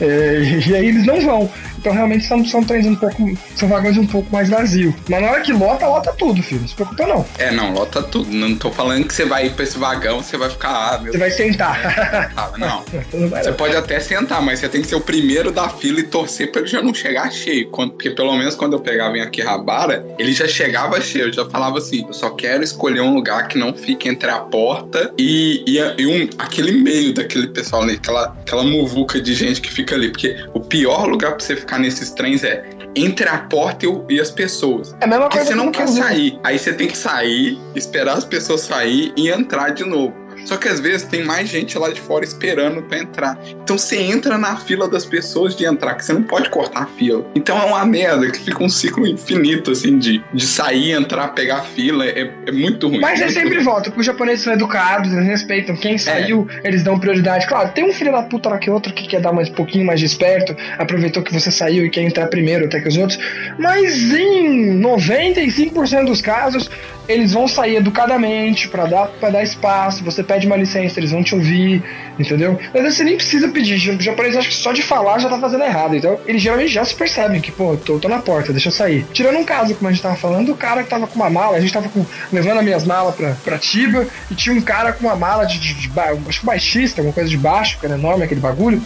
[0.00, 1.50] É, e aí eles não vão.
[1.78, 3.36] Então realmente são, são trens um pouco.
[3.56, 4.94] São vagões um pouco mais vazios.
[5.08, 6.60] Mas na hora que lota, lota tudo, filho.
[6.60, 7.26] Não se preocupa, não.
[7.38, 8.30] É, não, lota tudo.
[8.30, 10.70] Não tô falando que você vai ir pra esse vagão, você vai ficar.
[10.72, 12.32] Ah, meu você vai sentar.
[12.36, 12.84] Ah, não.
[13.30, 16.50] você pode até sentar, mas você tem que ser o primeiro da fila e torcer
[16.50, 17.70] pra ele já não chegar cheio.
[17.70, 21.26] Porque pelo menos quando eu pegava em Akihabara, ele já chegava cheio.
[21.26, 24.40] Eu já falava assim: eu só quero escolher um lugar que não fique entre a
[24.40, 29.60] porta e, e, e um, aquele meio daquele pessoal ali, aquela, aquela muvuca de gente
[29.60, 30.10] que fica ali.
[30.10, 34.30] Porque o pior lugar pra você ficar nesses trens é entre a porta e, as
[34.30, 34.94] pessoas.
[35.00, 36.38] É a mesma Porque coisa você não quer sair.
[36.44, 40.14] Aí você tem que sair, esperar as pessoas sair e entrar de novo.
[40.44, 43.38] Só que às vezes tem mais gente lá de fora esperando para entrar.
[43.62, 46.86] Então você entra na fila das pessoas de entrar, que você não pode cortar a
[46.86, 47.24] fila.
[47.34, 51.58] Então é uma merda que fica um ciclo infinito, assim, de, de sair, entrar, pegar
[51.58, 52.06] a fila.
[52.06, 53.00] É, é muito ruim.
[53.00, 55.76] Mas eles sempre voltam, porque os japoneses são educados, eles respeitam.
[55.76, 56.68] Quem saiu, é.
[56.68, 57.46] eles dão prioridade.
[57.46, 59.84] Claro, tem um filho da puta lá que outro que quer dar mais um pouquinho
[59.84, 63.18] mais de esperto, aproveitou que você saiu e quer entrar primeiro até que os outros.
[63.58, 66.70] Mas em 95% dos casos,
[67.08, 70.04] eles vão sair educadamente para dar para dar espaço.
[70.04, 71.82] Você pede uma licença, eles vão te ouvir,
[72.18, 72.58] entendeu?
[72.72, 73.90] Mas você nem precisa pedir.
[73.90, 75.94] O japonês acho que só de falar já tá fazendo errado.
[75.94, 79.04] Então, eles geralmente já se percebem que, pô, tô, tô na porta, deixa eu sair.
[79.12, 81.58] Tirando um caso, como a gente tava falando, o cara que tava com uma mala,
[81.58, 84.92] a gente tava com, levando as minhas malas pra, pra Tiba, e tinha um cara
[84.92, 87.84] com uma mala de, de, de, de acho que baixista, alguma coisa de baixo, que
[87.84, 88.82] era enorme aquele bagulho.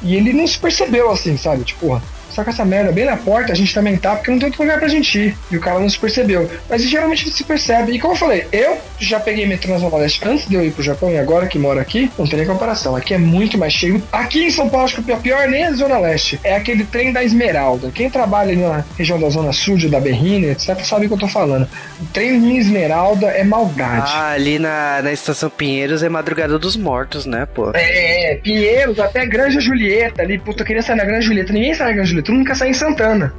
[0.00, 1.64] E ele não se percebeu assim, sabe?
[1.64, 2.00] Tipo,
[2.34, 4.62] só que essa merda bem na porta a gente também tá, porque não tem outro
[4.62, 5.36] lugar pra gente ir.
[5.50, 6.50] E o cara não se percebeu.
[6.68, 7.92] Mas geralmente ele se percebe.
[7.92, 10.72] E como eu falei, eu já peguei metrô na Zona Leste antes de eu ir
[10.72, 12.96] pro Japão e agora que moro aqui, não tem nem comparação.
[12.96, 14.02] Aqui é muito mais cheio.
[14.12, 16.40] Aqui em São Paulo, acho que o pior nem é a Zona Leste.
[16.42, 17.90] É aquele trem da Esmeralda.
[17.90, 21.18] Quem trabalha ali na região da Zona Sul, da Berrine, etc., sabe o que eu
[21.18, 21.68] tô falando.
[22.00, 24.10] O trem em Esmeralda é maldade.
[24.14, 27.72] Ah, ali na, na Estação Pinheiros é Madrugada dos Mortos, né, pô?
[27.74, 30.38] É, Pinheiros, até Granja Julieta ali.
[30.38, 31.52] Puta, eu queria sair na Granja Julieta.
[31.52, 33.32] Ninguém sai na Granja Julieta tu nunca sai em Santana.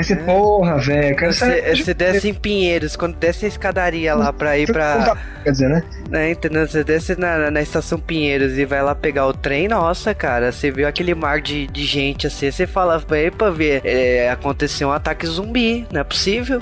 [0.00, 0.16] Aí você, é.
[0.16, 1.76] porra, velho, quero sair.
[1.76, 5.16] Você desce em Pinheiros, quando desce a escadaria lá pra ir pra.
[5.44, 5.82] Quer dizer, né?
[6.12, 6.66] É, entendeu?
[6.66, 10.70] Você desce na, na estação Pinheiros e vai lá pegar o trem, nossa, cara, você
[10.70, 15.26] viu aquele mar de, de gente assim, você fala, epa, ver, é, aconteceu um ataque
[15.26, 16.60] zumbi, não é possível?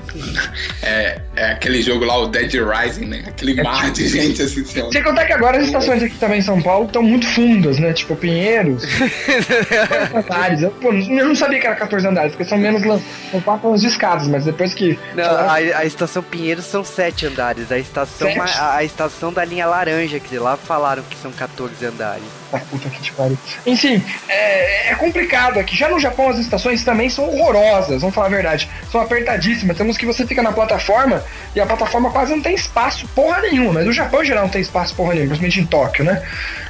[0.83, 3.23] É, é aquele jogo lá, o Dead Rising, né?
[3.27, 3.93] Aquele é mar tipo...
[3.93, 4.63] de gente assim.
[4.63, 7.79] Sem Sem contar que agora as estações aqui também em São Paulo estão muito fundas,
[7.79, 7.93] né?
[7.93, 8.83] Tipo, Pinheiros.
[10.49, 10.61] andares.
[10.61, 12.83] Eu, pô, eu não sabia que era 14 andares, porque são menos
[13.31, 14.97] são quatro de escadas, mas depois que.
[15.15, 17.71] Não, a, a, estação Pinheiros são sete andares.
[17.71, 22.38] A estação, a, a, estação da linha laranja, que lá falaram que são 14 andares.
[22.51, 23.37] Ah, puta que te pariu.
[23.65, 25.75] Enfim, é, é, complicado aqui.
[25.75, 28.69] Já no Japão as estações também são horrorosas, vamos falar a verdade.
[28.91, 29.77] São apertadíssimas.
[29.77, 31.23] Temos que você fica na plataforma
[31.55, 33.73] e a plataforma quase não tem espaço, porra nenhuma.
[33.73, 36.23] Mas no Japão em geral não tem espaço porra nenhuma, principalmente em Tóquio, né?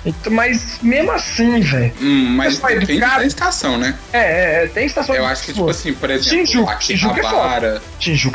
[0.05, 1.93] Então, mas mesmo assim, velho.
[2.01, 3.95] Hum, mas depende educado, da estação, né?
[4.13, 5.15] É, é, é tem estação.
[5.15, 7.81] Eu acho que, tipo assim, por exemplo, Shinjuku, aqui Shinjuku é foda.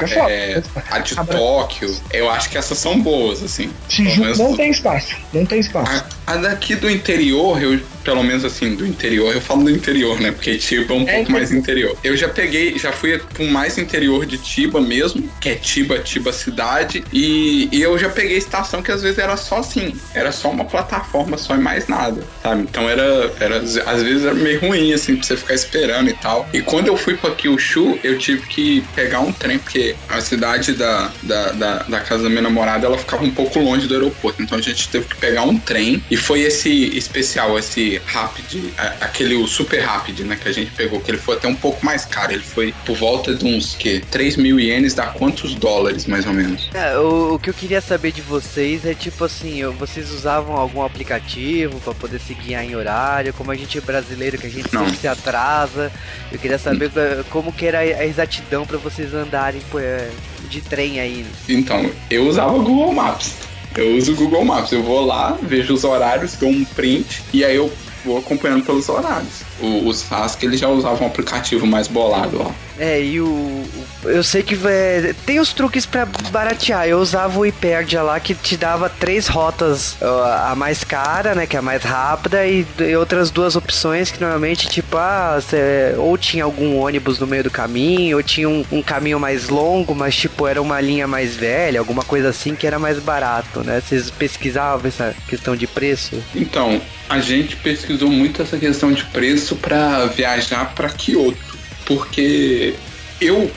[0.03, 0.33] É foda.
[0.33, 3.71] É, a de Tóquio, eu acho que essas são boas, assim.
[3.89, 5.17] Shinjuku não tem espaço.
[5.33, 6.05] Não tem espaço.
[6.27, 10.21] A, a daqui do interior, eu pelo menos assim, do interior, eu falo do interior,
[10.21, 10.31] né?
[10.31, 11.97] Porque Tiba é um É pouco mais interior.
[12.05, 16.33] Eu já peguei, já fui pro mais interior de Tiba mesmo, que é Tiba, Tiba
[16.33, 20.51] cidade, e, e eu já peguei estação que às vezes era só assim, era só
[20.51, 22.63] uma plataforma só e mais nada, sabe?
[22.63, 26.47] Então era, era às vezes era meio ruim, assim, pra você ficar esperando e tal.
[26.53, 30.75] E quando eu fui pra Kyushu, eu tive que pegar um trem, porque a cidade
[30.75, 34.43] da, da, da, da casa da minha namorada, ela ficava um pouco longe do aeroporto,
[34.43, 36.95] então a gente teve que pegar um trem, e foi esse
[37.25, 41.37] especial, esse Rapid, aquele o Super Rapid, né, que a gente pegou, que ele foi
[41.37, 44.95] até um pouco mais caro, ele foi por volta de uns, que, 3 mil ienes,
[44.95, 46.71] dá quantos dólares, mais ou menos?
[46.75, 50.83] É, o, o que eu queria saber de vocês é tipo assim, vocês usavam algum
[50.83, 54.73] aplicativo pra poder se guiar em horário, como a gente é brasileiro que a gente
[54.73, 54.85] Não.
[54.85, 55.91] sempre se atrasa.
[56.31, 60.11] Eu queria saber eh, como que era a exatidão pra vocês andarem eh,
[60.49, 61.25] de trem aí.
[61.49, 63.35] Então, eu usava Google Maps.
[63.77, 64.73] Eu uso o Google Maps.
[64.73, 67.73] Eu vou lá, vejo os horários, dou um print e aí eu
[68.05, 69.43] vou acompanhando pelos horários.
[69.61, 72.51] O, os FASC, eles já usavam um aplicativo mais bolado lá.
[72.77, 73.63] É, e o,
[74.05, 76.89] eu sei que é, tem os truques pra baratear.
[76.89, 81.47] Eu usava o Hiperdia lá que te dava três rotas, ó, a mais cara, né,
[81.47, 85.95] que é a mais rápida e, e outras duas opções que normalmente tipo, ah, cê-
[85.99, 89.95] ou tinha algum ônibus no meio do caminho, ou tinha um, um caminho mais longo,
[89.95, 93.81] mas tipo era uma linha mais velha, alguma coisa assim que era mais barato, né?
[93.87, 96.21] Vocês pesquisavam essa questão de preço?
[96.35, 102.75] Então, a gente pesquisou muito essa questão de preço para viajar para Kyoto, porque
[103.21, 103.51] eu,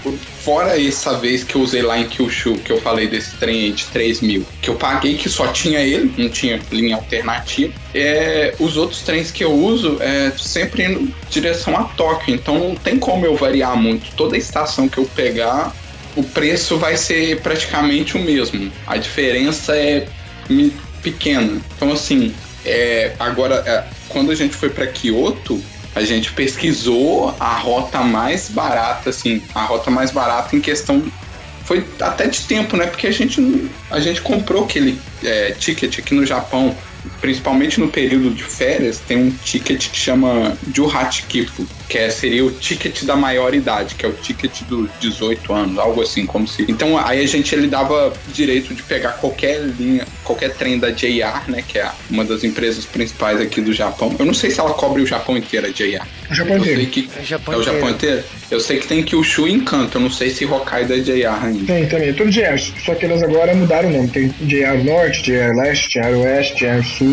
[0.43, 3.71] fora essa vez que eu usei lá em Kyushu, que eu falei desse trem aí
[3.71, 8.53] de 3 mil, que eu paguei que só tinha ele, não tinha linha alternativa, é,
[8.59, 12.97] os outros trens que eu uso é sempre em direção a Tóquio, então não tem
[12.97, 14.15] como eu variar muito.
[14.15, 15.75] Toda estação que eu pegar,
[16.15, 18.71] o preço vai ser praticamente o mesmo.
[18.85, 20.07] A diferença é
[21.01, 21.61] pequena.
[21.75, 22.33] Então, assim,
[22.65, 25.61] é, agora, é, quando a gente foi para Kyoto,
[25.97, 31.03] a gente pesquisou a rota mais barata, assim, a rota mais barata em questão.
[31.63, 32.85] Foi até de tempo, né?
[32.85, 36.75] Porque a gente, a gente comprou aquele é, ticket aqui no Japão,
[37.21, 42.51] principalmente no período de férias, tem um ticket que chama Juhachikipu, que é, seria o
[42.51, 46.65] ticket da maioridade, que é o ticket dos 18 anos, algo assim, como se.
[46.67, 51.49] Então aí a gente ele dava direito de pegar qualquer linha, qualquer trem da JR,
[51.49, 51.63] né?
[51.65, 54.15] Que é uma das empresas principais aqui do Japão.
[54.19, 56.05] Eu não sei se ela cobre o Japão inteiro, a JR.
[56.29, 56.91] O Japão Eu sei inteiro.
[56.91, 58.23] que É o Japão é o Japão inteiro.
[58.49, 59.97] Eu sei que tem Kyushu e Encanto.
[59.97, 61.65] Eu não sei se Hokkaido é JR ainda.
[61.65, 64.07] Tem também, tudo JR, só que elas agora mudaram o nome.
[64.09, 67.06] Tem JR Norte, JR Leste, JR Oeste, JR Sul.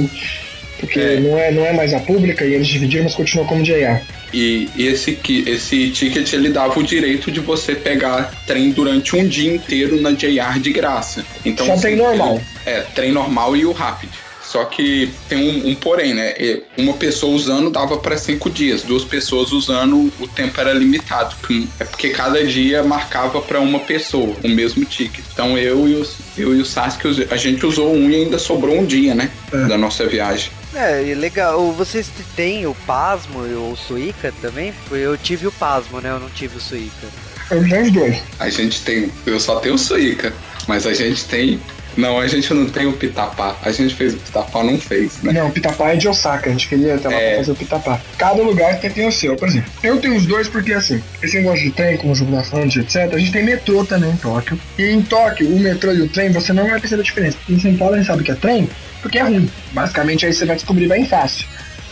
[0.78, 1.20] Porque É.
[1.20, 4.02] não, é, não é mais a pública e eles dividiram, mas continua como JR.
[4.32, 9.26] E e esse, esse ticket ele dava o direito de você pegar trem durante um
[9.26, 11.24] dia inteiro na JR de graça.
[11.44, 12.40] Então, Só trem normal.
[12.66, 14.10] É, trem normal e o Rapid.
[14.54, 16.32] Só que tem um, um porém, né?
[16.78, 21.34] Uma pessoa usando dava para cinco dias, duas pessoas usando o tempo era limitado.
[21.80, 25.24] É porque cada dia marcava para uma pessoa o mesmo ticket.
[25.32, 28.78] Então eu e, os, eu e o Sasuke, a gente usou um e ainda sobrou
[28.78, 29.28] um dia, né?
[29.52, 29.66] É.
[29.66, 30.52] Da nossa viagem.
[30.72, 31.72] É, e legal.
[31.72, 34.72] Vocês têm o Pasmo ou o Suica também?
[34.92, 36.10] Eu tive o Pasmo, né?
[36.10, 37.08] Eu não tive o Suica.
[37.50, 38.22] Eu tenho os dois.
[38.38, 39.10] A gente tem.
[39.26, 40.32] Eu só tenho o Suica,
[40.68, 41.60] mas a gente tem.
[41.96, 43.56] Não, a gente não tem o Pitapá.
[43.62, 45.32] A gente fez o Pitapá, não fez, né?
[45.32, 47.28] Não, o Pitapá é de Osaka, a gente queria até lá É.
[47.30, 48.00] pra fazer o Pitapá.
[48.18, 49.70] Cada lugar tem, o seu, por exemplo.
[49.82, 52.76] Eu tenho os dois porque, assim, esse negócio de trem, como o jogo da Fund,
[52.76, 54.58] etc., a gente tem metrô também em Tóquio.
[54.78, 57.36] E em Tóquio, o metrô e o trem, você não vai perceber a diferença.
[57.48, 58.68] Em São Paulo a gente sabe que é trem,
[59.02, 59.48] porque é ruim.
[59.72, 61.46] Basicamente aí você vai descobrir bem fácil.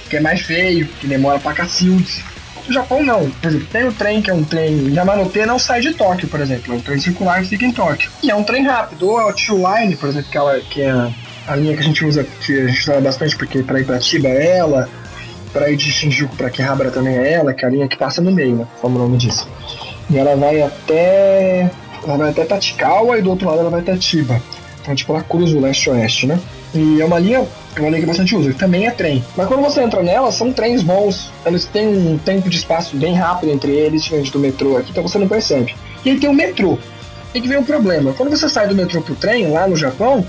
[0.08, 2.20] Que é mais feio, que demora pra cacildes.
[2.66, 3.30] No Japão não.
[3.30, 4.94] Por exemplo, tem o trem que é um trem.
[4.94, 6.74] Yamanote não sai de Tóquio, por exemplo.
[6.74, 8.10] É um trem circular que fica em Tóquio.
[8.22, 9.08] E é um trem rápido.
[9.08, 11.12] Ou é o Tio Line, por exemplo, que, ela, que é
[11.46, 14.00] a linha que a gente usa, que a gente usa bastante, porque pra ir pra
[14.00, 14.88] Chiba é ela,
[15.52, 18.20] pra ir de Shinjuku pra Akihabara também é ela, que é a linha que passa
[18.20, 18.66] no meio, né?
[18.80, 19.46] Como o nome diz.
[20.08, 21.70] E ela vai até.
[22.04, 24.40] Ela vai até Tachikawa e do outro lado ela vai até Chiba.
[24.80, 26.38] Então, tipo, ela cruza o leste-oeste, né?
[26.74, 29.24] E é uma linha, é uma linha que bastante usa, que também é trem.
[29.36, 31.30] Mas quando você entra nela, são trens bons.
[31.44, 35.02] Eles têm um tempo de espaço bem rápido entre eles, diferente do metrô aqui, então
[35.02, 35.74] você não percebe.
[36.04, 36.78] E aí tem o metrô.
[37.34, 38.12] E que vem o problema.
[38.12, 40.26] Quando você sai do metrô pro trem, lá no Japão,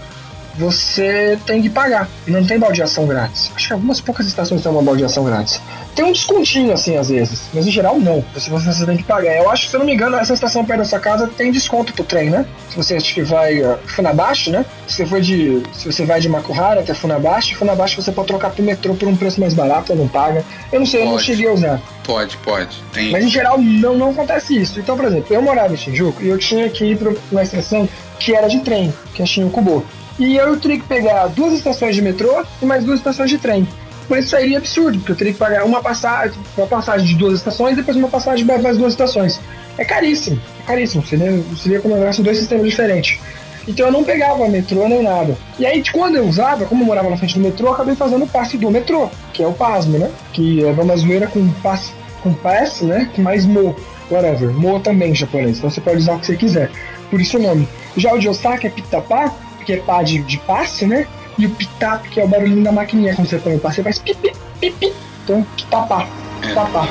[0.55, 2.07] você tem que pagar.
[2.27, 3.51] E não tem baldeação grátis.
[3.55, 5.59] Acho que algumas poucas estações têm uma baldeação grátis.
[5.95, 8.23] Tem um descontinho assim às vezes, mas em geral não.
[8.35, 9.35] Se você, você tem que pagar.
[9.35, 11.93] Eu acho, se eu não me engano, essa estação perto da sua casa tem desconto
[11.93, 12.45] pro trem, né?
[12.69, 14.65] Se você acha que vai uh, Funabashi, né?
[14.87, 18.49] Se você, for de, se você vai de Makuhara até Funabashi, Funabashi você pode trocar
[18.49, 20.43] pro metrô por um preço mais barato ou não paga.
[20.71, 21.25] Eu não sei, eu não Pode.
[21.25, 21.81] cheguei a usar.
[22.03, 22.83] Pode, pode.
[22.91, 23.11] Tem.
[23.11, 24.79] Mas em geral não, não acontece isso.
[24.79, 27.87] Então, por exemplo, eu morava em Shinjuku e eu tinha que ir para uma estação
[28.19, 29.85] que era de trem, que é Shinjukubo.
[30.19, 33.67] E eu teria que pegar duas estações de metrô e mais duas estações de trem.
[34.09, 37.73] mas seria absurdo, porque eu teria que pagar uma passagem, uma passagem de duas estações
[37.73, 39.39] e depois uma passagem para mais duas estações.
[39.77, 41.05] É caríssimo, é caríssimo.
[41.05, 43.19] Seria, seria como se dois sistemas diferentes.
[43.67, 45.37] Então eu não pegava metrô nem nada.
[45.57, 48.25] E aí, quando eu usava, como eu morava na frente do metrô, eu acabei fazendo
[48.25, 50.11] o passe do metrô, que é o PASMO, né?
[50.33, 53.09] Que é uma zoeira com passe, com passe, né?
[53.17, 53.75] Mais mo,
[54.11, 54.51] whatever.
[54.51, 56.69] Mo também em japonês, então você pode usar o que você quiser.
[57.09, 57.67] Por isso o nome.
[57.95, 61.07] Já o de Osaka é Pitapá, que é pá de, de passe, né?
[61.37, 63.83] E o pitap, que é o barulhinho da maquininha quando você põe o passe, você
[63.83, 64.93] faz pipi, pipi.
[65.23, 66.07] Então, pitapá,
[66.41, 66.87] pitapá.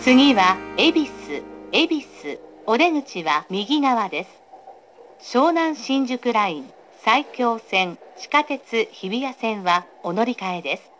[0.00, 4.24] 次は恵比寿恵比寿お出口は右側で
[5.20, 6.70] す湘南新宿ライン
[7.04, 10.90] 埼京線地下鉄日比谷線はお乗り換えです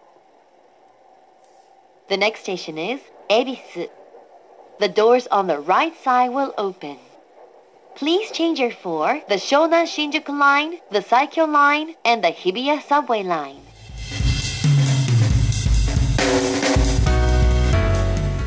[2.08, 3.00] The next station is
[3.30, 3.88] 恵比寿
[4.78, 6.98] The doors on the right side will open
[8.00, 13.22] Please change your for the Shonan Shinjuku line, the Saikyo line, and the Hibiya subway
[13.22, 13.60] line.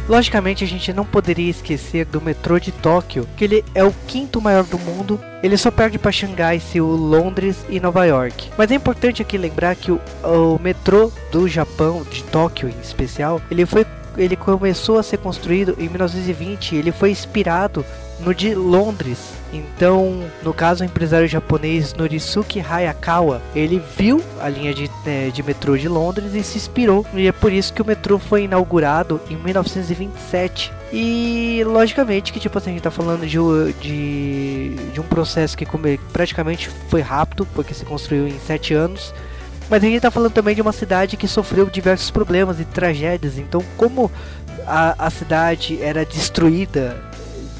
[0.09, 4.41] Logicamente, a gente não poderia esquecer do metrô de Tóquio, que ele é o quinto
[4.41, 5.19] maior do mundo.
[5.43, 8.49] Ele só perde para Xangai, Seul, Londres e Nova York.
[8.57, 13.39] Mas é importante aqui lembrar que o, o metrô do Japão, de Tóquio em especial,
[13.51, 13.85] ele foi
[14.17, 16.75] ele começou a ser construído em 1920.
[16.75, 17.85] Ele foi inspirado
[18.19, 19.42] no de Londres.
[19.53, 25.43] Então, no caso, o empresário japonês Norisuke Hayakawa, ele viu a linha de, é, de
[25.43, 27.05] metrô de Londres e se inspirou.
[27.13, 30.73] E é por isso que o metrô foi inaugurado em 1927.
[30.91, 33.37] E logicamente que tipo assim, a gente tá falando de,
[33.79, 35.65] de, de um processo que
[36.11, 39.13] praticamente foi rápido, porque se construiu em 7 anos.
[39.69, 43.37] Mas a gente tá falando também de uma cidade que sofreu diversos problemas e tragédias.
[43.37, 44.11] Então, como
[44.67, 47.12] a, a cidade era destruída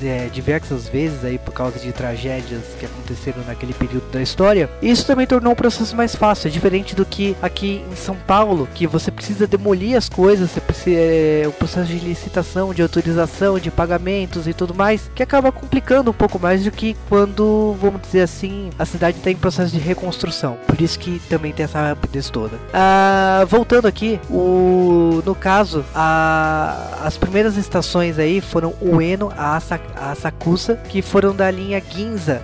[0.03, 5.05] é, diversas vezes aí por causa de tragédias que aconteceram naquele período da história, isso
[5.05, 9.11] também tornou o processo mais fácil, diferente do que aqui em São Paulo, que você
[9.11, 14.47] precisa demolir as coisas, você precisa, é, o processo de licitação, de autorização, de pagamentos
[14.47, 18.69] e tudo mais, que acaba complicando um pouco mais do que quando, vamos dizer assim,
[18.77, 20.57] a cidade está em processo de reconstrução.
[20.67, 22.57] Por isso que também tem essa rapidez toda.
[22.73, 29.92] Ah, voltando aqui, o, no caso, a, as primeiras estações aí foram Ueno, a Asaka
[29.95, 32.41] a Sakusa, que foram da linha Ginza,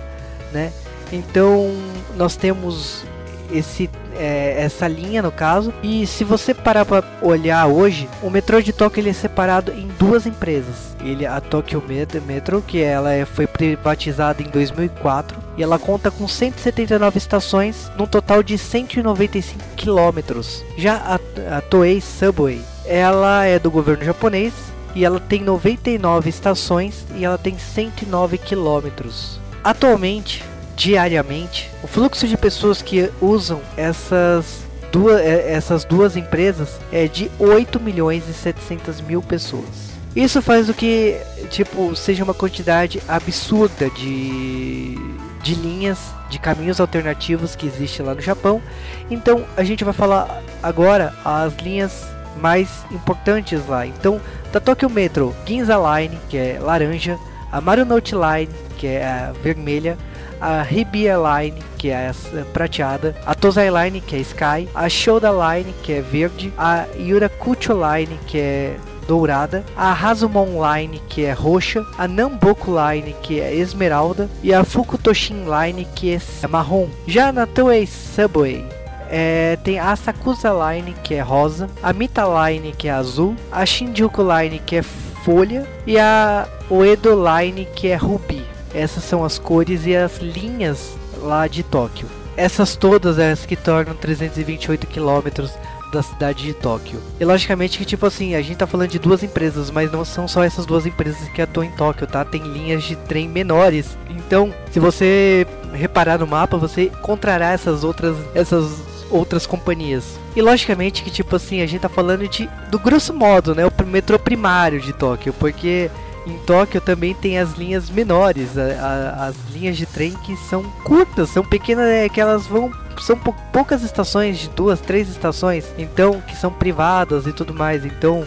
[0.52, 0.72] né?
[1.12, 1.74] Então
[2.16, 3.04] nós temos
[3.52, 5.72] esse é, essa linha no caso.
[5.82, 9.88] E se você parar para olhar hoje o metrô de Tóquio ele é separado em
[9.98, 10.96] duas empresas.
[11.02, 11.82] Ele a Tokyo
[12.26, 18.06] Metro que ela é, foi privatizada em 2004 e ela conta com 179 estações num
[18.06, 20.62] total de 195 quilômetros.
[20.76, 24.52] Já a, a Toei Subway ela é do governo japonês
[24.94, 29.38] e ela tem 99 estações e ela tem 109 quilômetros.
[29.62, 30.42] Atualmente,
[30.76, 37.30] diariamente, o fluxo de pessoas que usam essas duas, é, essas duas empresas é de
[37.38, 39.90] 8 milhões e 700 mil pessoas.
[40.14, 44.96] Isso faz o que, tipo, seja uma quantidade absurda de,
[45.40, 45.98] de linhas,
[46.28, 48.60] de caminhos alternativos que existe lá no Japão.
[49.08, 52.08] Então, a gente vai falar agora as linhas
[52.40, 53.86] mais importantes lá.
[53.86, 54.20] Então,
[54.52, 57.18] da Tokyo Metro, Ginza Line, que é laranja,
[57.52, 59.96] a Marunouchi Line, que é a vermelha,
[60.40, 65.30] a Hibiya Line, que é a prateada, a Tozai Line, que é Sky, a Shoda
[65.30, 71.32] Line, que é verde, a Yurakucho Line, que é dourada, a Hazumon Line, que é
[71.32, 76.88] roxa, a Namboku Line, que é esmeralda, e a Fukutoshin Line, que é marrom.
[77.06, 78.64] Já na Toei Subway,
[79.10, 83.66] é, tem a Sakusa Line, que é rosa, a Mita Line, que é azul, a
[83.66, 88.46] Shinjuku Line, que é folha, e a Oedo Line, que é rubi.
[88.72, 92.08] Essas são as cores e as linhas lá de Tóquio.
[92.36, 95.52] Essas todas as que tornam 328 quilômetros
[95.92, 97.00] da cidade de Tóquio.
[97.18, 100.28] E logicamente que tipo assim, a gente tá falando de duas empresas, mas não são
[100.28, 102.24] só essas duas empresas que atuam em Tóquio, tá?
[102.24, 103.98] Tem linhas de trem menores.
[104.08, 110.18] Então, se você reparar no mapa, você encontrará essas outras essas outras companhias.
[110.34, 113.86] E logicamente que tipo assim, a gente tá falando de do grosso modo, né, o
[113.86, 115.90] metrô primário de Tóquio, porque
[116.26, 120.62] em Tóquio também tem as linhas menores, a, a, as linhas de trem que são
[120.84, 122.70] curtas, são pequenas, é, que elas vão
[123.00, 123.16] são
[123.52, 127.84] poucas estações, de duas, três estações, então que são privadas e tudo mais.
[127.84, 128.26] Então,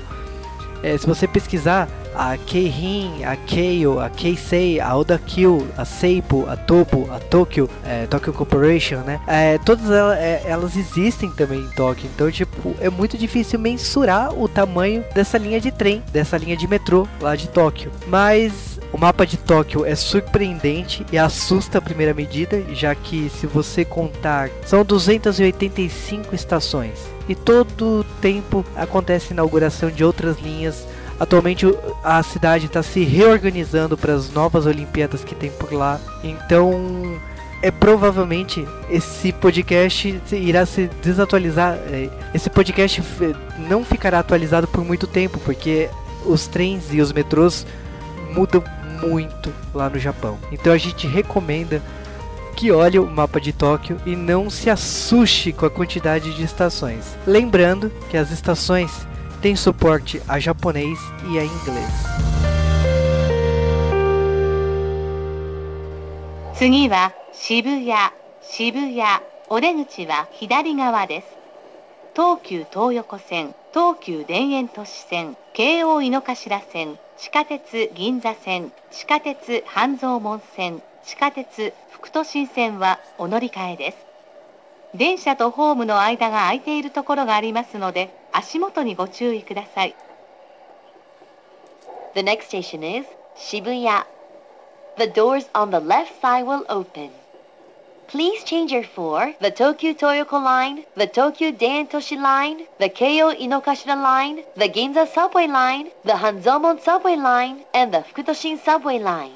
[0.84, 6.56] é, se você pesquisar, a Keihin, a Keio, a Keisei, a Odakyu, a Seibu, a
[6.56, 9.20] Tobu, a Tokyo, é, Tokyo Corporation, né?
[9.28, 14.34] É, todas elas, é, elas, existem também em Tóquio, então tipo é muito difícil mensurar
[14.38, 17.92] o tamanho dessa linha de trem, dessa linha de metrô lá de Tóquio.
[18.08, 23.48] Mas O mapa de Tóquio é surpreendente e assusta a primeira medida, já que se
[23.48, 27.13] você contar, são 285 estações.
[27.28, 30.86] E todo tempo acontece inauguração de outras linhas.
[31.20, 31.66] Atualmente
[32.04, 36.00] a cidade está se reorganizando para as novas Olimpíadas que tem por lá.
[36.24, 37.18] Então
[37.62, 41.76] é provavelmente esse podcast irá se desatualizar.
[41.88, 43.34] é, Esse podcast f-
[43.70, 45.90] não ficará atualizado por muito tempo, porque
[46.26, 47.66] os trens e os metrôs
[48.34, 48.62] mudam
[49.02, 50.38] muito lá no Japão.
[50.52, 51.82] Então a gente recomenda
[52.57, 57.17] que olhe o mapa de Tóquio e não se assuste com a quantidade de estações.
[57.27, 59.07] Lembrando que as estações
[59.41, 60.99] têm suporte a japonês
[61.31, 62.39] e a inglês.
[66.59, 67.93] 次は渋谷、
[68.43, 69.03] 渋谷、
[69.49, 71.29] お出口は左側です。
[72.17, 81.73] 東急東横線、東急田園都市線、京王井の頭線、地下鉄銀座線、地下鉄半蔵門線、地下鉄
[82.04, 83.98] 副都心線はお乗り換えです。
[84.94, 89.96] 電車とホームの間が空いているところがありますので、足元にご注意ください。
[92.14, 94.04] The next station is Shibuya.
[94.98, 97.10] The doors on the left side will open.
[98.10, 103.96] Please change your for the Tokyo Toyoko line, the Tokyo Daentoshi line, the Keio Inokashira
[103.96, 109.32] line, the Ginza subway line, the Hanzomon subway line, and the Fukutoshin subway line.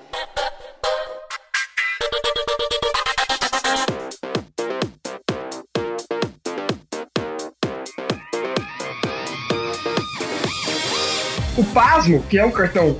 [11.58, 12.98] O Pasmo, que é o cartão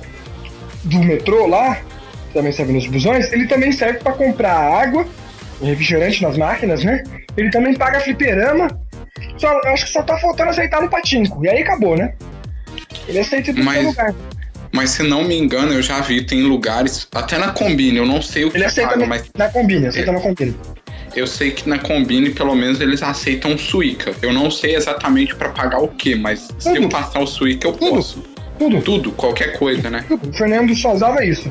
[0.84, 5.06] do metrô lá, que também serve nos busões, ele também serve para comprar água,
[5.62, 7.02] refrigerante nas máquinas, né?
[7.36, 8.68] Ele também paga fliperama.
[9.36, 11.44] Só, acho que só tá faltando aceitar no patinco.
[11.44, 12.14] E aí acabou, né?
[13.06, 14.14] Ele aceita em todo Mas- lugar.
[14.70, 18.20] Mas se não me engano, eu já vi, tem lugares, até na Combine, eu não
[18.20, 20.54] sei o que Ele aceita paga, na, mas na Combine, aceita na Combine.
[21.16, 24.12] eu sei que na Combine, pelo menos, eles aceitam Suica.
[24.20, 26.88] Eu não sei exatamente pra pagar o que, mas se eu Tudo.
[26.90, 27.90] passar o Suica, eu Tudo.
[27.96, 28.22] posso.
[28.58, 28.82] Tudo.
[28.82, 30.04] Tudo, qualquer coisa, né?
[30.08, 30.28] Tudo.
[30.28, 31.50] O Fernando só usava isso.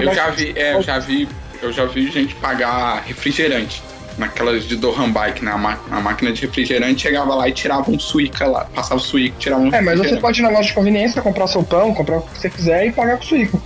[0.00, 1.28] Eu mais- já vi, é, eu já vi,
[1.62, 3.82] eu já vi gente pagar refrigerante.
[4.18, 5.50] Naquelas de Dohan Bike, né?
[5.52, 8.64] A, máquina de refrigerante chegava lá e tirava um suíca lá.
[8.74, 11.46] Passava o suíca tirava um É, mas você pode ir na loja de conveniência, comprar
[11.46, 13.62] seu pão, comprar o que você quiser e pagar com o suíco.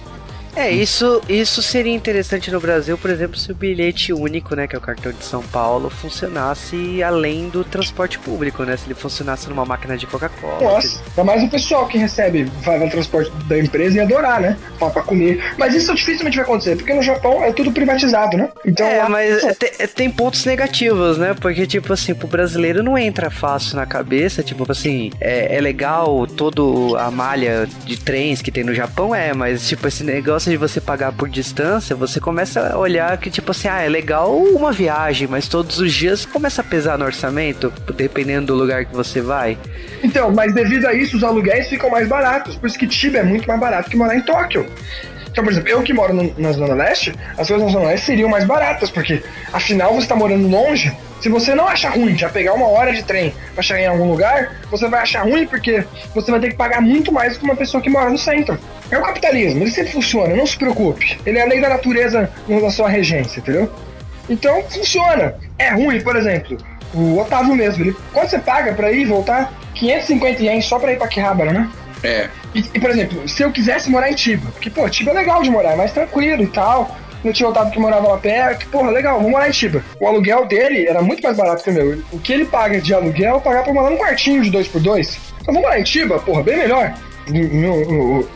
[0.56, 4.74] É, isso, isso seria interessante no Brasil, por exemplo, se o bilhete único, né, que
[4.74, 8.76] é o cartão de São Paulo, funcionasse além do transporte público, né?
[8.76, 10.60] Se ele funcionasse numa máquina de Coca-Cola.
[10.74, 14.56] Nossa, ainda mais o pessoal que recebe, vai no transporte da empresa e adorar, né?
[14.78, 15.40] Pra, pra comer.
[15.58, 18.48] Mas isso dificilmente vai acontecer, porque no Japão é tudo privatizado, né?
[18.64, 21.34] Então, É, lá- mas é, te- é, tem pontos negativos, né?
[21.40, 24.42] Porque, tipo assim, pro brasileiro não entra fácil na cabeça.
[24.42, 29.32] Tipo assim, é, é legal todo a malha de trens que tem no Japão, é,
[29.32, 33.50] mas, tipo, esse negócio de você pagar por distância, você começa a olhar que, tipo
[33.50, 37.72] assim, ah, é legal uma viagem, mas todos os dias começa a pesar no orçamento,
[37.94, 39.58] dependendo do lugar que você vai.
[40.02, 42.56] Então, mas devido a isso, os aluguéis ficam mais baratos.
[42.56, 44.66] Por isso que Chiba é muito mais barato que morar em Tóquio.
[45.30, 48.06] Então, por exemplo, eu que moro no- na Zona Leste, as coisas na Zona Leste
[48.06, 49.22] seriam mais baratas, porque
[49.52, 50.92] afinal você está morando longe.
[51.20, 54.08] Se você não achar ruim já pegar uma hora de trem pra chegar em algum
[54.10, 57.44] lugar, você vai achar ruim porque você vai ter que pagar muito mais do que
[57.44, 58.58] uma pessoa que mora no centro.
[58.90, 61.18] É o capitalismo, ele sempre funciona, não se preocupe.
[61.24, 63.70] Ele é a lei da natureza na sua regência, entendeu?
[64.28, 65.34] Então funciona.
[65.58, 66.56] É ruim, por exemplo,
[66.94, 70.92] o Otávio mesmo, ele, quando você paga pra ir e voltar, 550 ienes só pra
[70.92, 71.68] ir pra Akihabara, né?
[72.02, 75.14] É, E, e, por exemplo, se eu quisesse morar em Tiba, porque, pô, Tiba é
[75.14, 76.96] legal de morar, é mais tranquilo e tal.
[77.22, 79.84] Meu tio Otávio que morava lá perto, porra, legal, vou morar em Tiba.
[80.00, 82.02] O aluguel dele era muito mais barato que o meu.
[82.10, 85.18] O que ele paga de aluguel, eu pagar pra morar num quartinho de 2x2.
[85.42, 86.94] Então vou morar em Tiba, porra, bem melhor.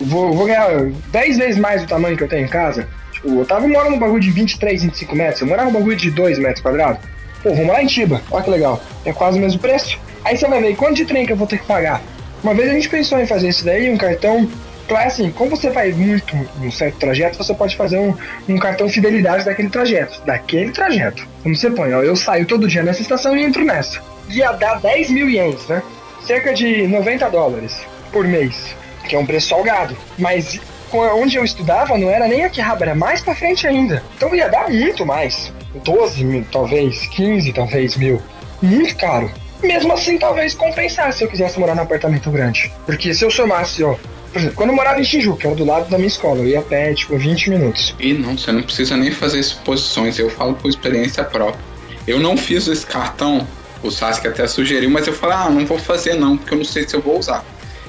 [0.01, 0.69] Vou, vou ganhar
[1.11, 2.87] 10 vezes mais do tamanho que eu tenho em casa.
[3.11, 5.41] Tipo, o Otávio mora num bagulho de 23, 25 metros.
[5.41, 7.01] Eu morava num bagulho de 2 metros quadrados.
[7.43, 8.83] Pô, vou morar em Tiba, olha que legal.
[9.05, 9.99] É quase o mesmo preço.
[10.25, 12.03] Aí você vai ver quanto de trem que eu vou ter que pagar.
[12.45, 14.47] Uma vez a gente pensou em fazer isso daí, um cartão.
[14.87, 18.15] Claro, assim, como você vai muito num certo trajeto, você pode fazer um,
[18.47, 20.21] um cartão fidelidade daquele trajeto.
[20.27, 21.27] Daquele trajeto.
[21.43, 23.99] Como você põe, ó, eu saio todo dia nessa estação e entro nessa.
[24.29, 25.83] Ia dar 10 mil ienes, né?
[26.27, 27.81] Cerca de 90 dólares
[28.13, 28.77] por mês.
[29.09, 29.97] Que é um preço salgado.
[30.19, 30.61] Mas
[30.93, 34.03] onde eu estudava não era nem Akihabara, era mais pra frente ainda.
[34.19, 35.51] Então ia dar muito mais.
[35.83, 38.21] 12 mil, talvez, 15 talvez mil.
[38.61, 39.31] Muito caro.
[39.65, 42.71] Mesmo assim, talvez compensasse se eu quisesse morar num apartamento grande.
[42.87, 43.97] Porque se eu somasse, ó.
[44.33, 46.47] Por exemplo, quando eu morava em Shinjuku, que era do lado da minha escola, eu
[46.47, 47.95] ia a pé, tipo, 20 minutos.
[48.01, 51.61] e não, você não precisa nem fazer suposições, eu falo por experiência própria.
[52.07, 53.47] Eu não fiz esse cartão,
[53.83, 56.65] o Sasuke até sugeriu, mas eu falei, ah, não vou fazer não, porque eu não
[56.65, 57.45] sei se eu vou usar.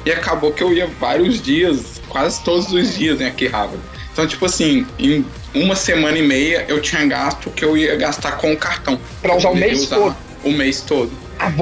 [0.05, 3.79] E acabou que eu ia vários dias, quase todos os dias em Akihabara.
[4.13, 8.33] Então, tipo assim, em uma semana e meia eu tinha gasto que eu ia gastar
[8.33, 8.99] com o cartão.
[9.21, 10.15] Pra usar o mês usar todo.
[10.43, 11.11] O mês todo.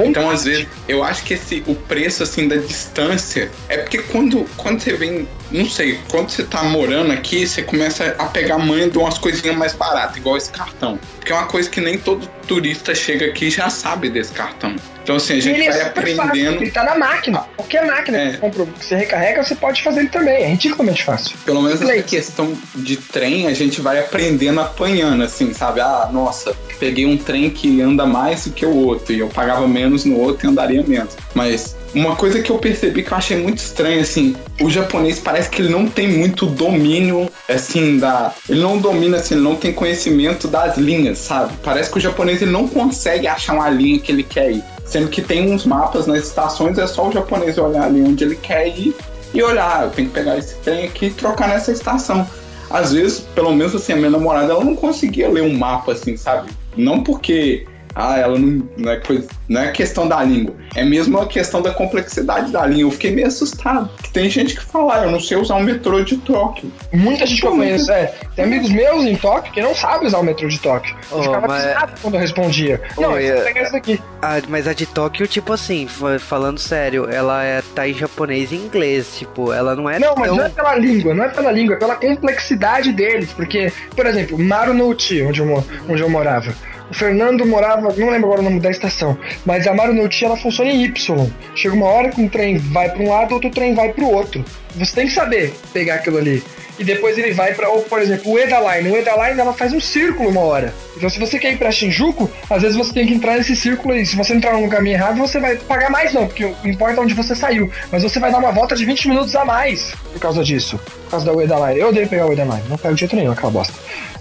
[0.06, 4.46] Então, às vezes, eu acho que esse, o preço, assim, da distância é porque quando,
[4.58, 8.90] quando você vem, não sei, quando você tá morando aqui, você começa a pegar manha
[8.90, 11.00] de umas coisinhas mais baratas, igual esse cartão.
[11.18, 14.76] Porque é uma coisa que nem todo turista chega aqui já sabe desse cartão.
[15.04, 16.62] Então, assim, a gente ele é vai fácil, aprendendo.
[16.62, 17.40] ele tá na máquina.
[17.58, 18.26] Qualquer máquina É.
[18.26, 20.44] que você compra, que você recarrega, você pode fazer ele também.
[20.44, 21.36] É ridiculamente fácil.
[21.46, 22.08] Pelo menos Leite.
[22.10, 25.82] questão de trem, a gente vai aprendendo apanhando, assim, sabe?
[25.82, 29.68] Ah, nossa, peguei um trem que anda mais do que o outro, e eu pagava
[29.68, 31.16] menos no outro e andaria menos.
[31.34, 35.50] Mas uma coisa que eu percebi que eu achei muito estranho, assim, o japonês parece
[35.50, 38.34] que ele não tem muito domínio, assim, da.
[38.50, 41.54] Ele não domina, assim, ele não tem conhecimento das linhas, sabe?
[41.64, 44.64] Parece que o japonês ele não consegue achar uma linha que ele quer ir.
[44.86, 48.36] Sendo que tem uns mapas nas estações, é só o japonês olhar ali onde ele
[48.36, 48.96] quer ir
[49.34, 52.28] e olhar, ah, eu tenho que pegar esse trem aqui e trocar nessa estação.
[52.70, 56.16] Às vezes, pelo menos assim, a minha namorada, ela não conseguia ler um mapa assim,
[56.18, 56.50] sabe?
[56.76, 57.66] Não porque
[57.96, 61.62] ah, ela não, não é coisa, não é questão da língua, é mesmo a questão
[61.62, 62.84] da complexidade da língua.
[62.84, 63.90] Eu fiquei meio assustado.
[64.02, 66.72] Que tem gente que fala, ah, eu não sei usar o metrô de Tóquio.
[66.92, 68.14] Muita gente que eu conheço, é.
[68.36, 70.96] Tem amigos meus em Tóquio que não sabem usar o metrô de Tóquio.
[71.12, 72.82] Eu Oh, ficava mas- pisado quando eu respondia.
[72.98, 74.02] não, Oh, você é- pega essa daqui.
[74.22, 78.52] Ah, mas a de Tóquio, tipo assim, fa- falando sério, ela é, tá em japonês
[78.52, 80.38] e inglês, tipo, ela não é Não, mas tão...
[80.38, 83.32] não é pela língua, não é pela língua, é pela complexidade deles.
[83.34, 86.54] Porque, por exemplo, Marunouchi, onde eu, onde eu morava.
[86.90, 90.72] O Fernando morava, não lembro agora o nome da estação, mas a Marunouchi ela funciona
[90.72, 91.32] em Y.
[91.56, 94.12] Chega uma hora que um trem vai para um lado, outro trem vai para o
[94.12, 94.44] outro.
[94.76, 96.44] Você tem que saber pegar aquilo ali.
[96.78, 98.90] E depois ele vai para, ou por exemplo, o Eda Line.
[98.90, 100.74] O Eda Line ela faz um círculo uma hora.
[100.98, 103.96] Então se você quer ir para Shinjuku, às vezes você tem que entrar nesse círculo
[103.96, 107.02] e se você entrar no caminho errado, você vai pagar mais não, porque o importa
[107.02, 107.72] onde você saiu.
[107.92, 110.80] Mas você vai dar uma volta de 20 minutos a mais por causa disso.
[111.14, 111.80] Causa da Ueda Line.
[111.80, 113.74] Eu odeio pegar o Ueda Line, não pego de jeito nenhum, aquela bosta.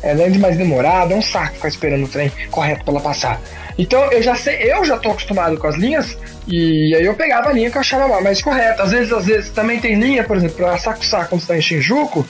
[0.02, 3.40] É lento mais demorado, é um saco ficar esperando o trem correto pra ela passar.
[3.78, 7.48] Então eu já sei, eu já tô acostumado com as linhas e aí eu pegava
[7.48, 8.82] a linha que eu achava mais correta.
[8.82, 11.62] Às vezes, às vezes também tem linha, por exemplo, pra Sakusá quando você tá em
[11.62, 12.26] Shinjuku,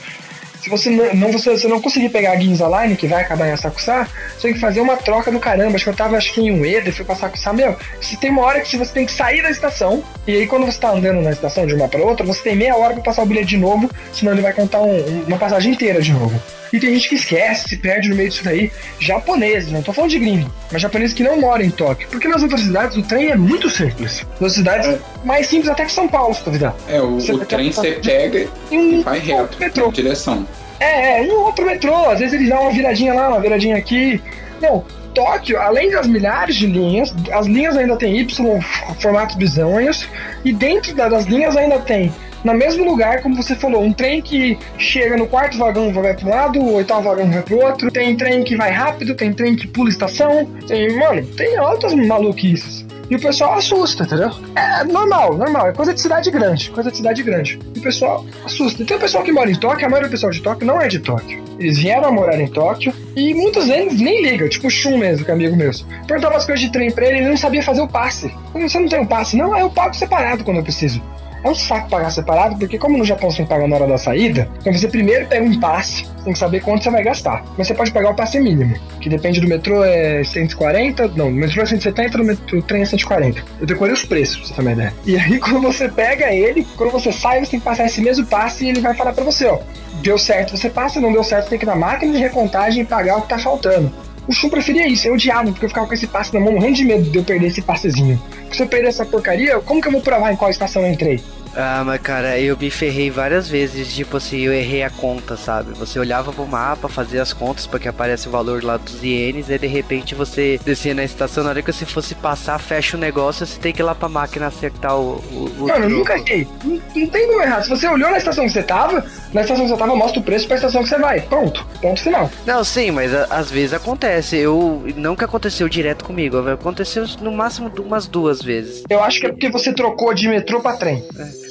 [0.63, 3.51] se você não, você, você não conseguir pegar a Ginza Line, que vai acabar em
[3.51, 4.07] Asakusa,
[4.37, 5.75] você tem que fazer uma troca do caramba.
[5.75, 7.51] Acho que eu tava acho que em Ueda e fui pra Asakusa.
[7.51, 10.65] Meu, se tem uma hora que você tem que sair da estação, e aí quando
[10.65, 13.23] você tá andando na estação de uma pra outra, você tem meia hora pra passar
[13.23, 16.41] o bilhete de novo, senão ele vai contar um- uma passagem inteira de novo.
[16.73, 18.71] E tem gente que esquece, se perde no meio disso daí.
[18.99, 22.07] Japoneses, não tô falando de gringo, mas japoneses que não moram em Tóquio.
[22.09, 24.25] Porque nas outras cidades o trem é muito simples.
[24.41, 26.73] Nas cidades mais simples até que São Paulo, se duvidar.
[26.87, 29.91] É, o, Você o trem você pega E vai reto metrô.
[29.91, 30.47] direção.
[30.79, 32.09] É, é, um outro metrô.
[32.09, 34.19] Às vezes eles dão uma viradinha lá, uma viradinha aqui.
[34.59, 38.59] Não, Tóquio, além das milhares de linhas, as linhas ainda tem Y,
[38.99, 40.07] formatos bizonhos,
[40.43, 42.11] e dentro da- das linhas ainda tem,
[42.43, 46.29] no mesmo lugar, como você falou, um trem que chega no quarto vagão vai pro
[46.29, 49.67] lado, o oitavo vagão vai pro outro, tem trem que vai rápido, tem trem que
[49.67, 52.85] pula estação, tem, mano, tem altas maluquices.
[53.09, 54.31] E o pessoal assusta, entendeu?
[54.55, 55.67] É normal, normal.
[55.67, 56.71] É coisa de cidade grande.
[56.71, 57.59] Coisa de cidade grande.
[57.75, 58.83] E o pessoal assusta.
[58.83, 60.87] Tem o pessoal que mora em Tóquio, a maioria do pessoal de Tóquio não é
[60.87, 61.43] de Tóquio.
[61.59, 65.25] Eles vieram a morar em Tóquio e muitos deles nem ligam, tipo o Shun mesmo,
[65.25, 65.69] que é amigo meu.
[66.07, 68.33] Perguntava as coisas de trem pra ele, ele não sabia fazer o passe.
[68.53, 69.37] Você não tem um passe?
[69.37, 71.01] Não, eu pago separado quando eu preciso.
[71.43, 74.47] É um saco pagar separado, porque como no Japão você pagar na hora da saída,
[74.59, 77.43] então você primeiro pega um passe, tem que saber quanto você vai gastar.
[77.57, 81.35] Mas você pode pegar o passe mínimo, que depende do metrô é 140, não, no
[81.35, 83.43] metrô é 170, no metrô, trem é 140.
[83.59, 84.93] Eu decorei os preços, pra você uma ideia.
[85.05, 88.25] E aí quando você pega ele, quando você sai, você tem que passar esse mesmo
[88.25, 89.59] passe e ele vai falar pra você, ó,
[90.01, 92.85] deu certo, você passa, não deu certo, tem que ir na máquina de recontagem e
[92.85, 93.91] pagar o que tá faltando.
[94.27, 96.75] O Shun preferia isso, eu odiava, porque eu ficava com esse passe na mão, morrendo
[96.75, 98.21] de medo de eu perder esse passezinho.
[98.51, 101.21] Se eu perder essa porcaria, como que eu vou provar em qual estação eu entrei?
[101.55, 105.71] Ah, mas cara, eu me ferrei várias vezes, tipo assim, eu errei a conta, sabe?
[105.77, 109.57] Você olhava pro mapa, fazia as contas porque aparece o valor lá dos ienes, e
[109.59, 113.45] de repente você descia na estação, na hora que você fosse passar, fecha o negócio,
[113.45, 115.17] você tem que ir lá pra máquina acertar o.
[115.31, 115.89] o, o Mano, eu troco.
[115.89, 116.47] nunca errei.
[116.63, 117.61] Não, não tem como errar.
[117.63, 120.23] Se você olhou na estação que você tava, na estação que você tava, mostra o
[120.23, 121.21] preço pra estação que você vai.
[121.21, 121.65] Pronto.
[121.81, 122.29] Ponto final.
[122.45, 124.37] Não, sim, mas a- às vezes acontece.
[124.37, 128.83] Eu não que aconteceu direto comigo, aconteceu no máximo umas duas vezes.
[128.89, 131.03] Eu acho que é porque você trocou de metrô pra trem.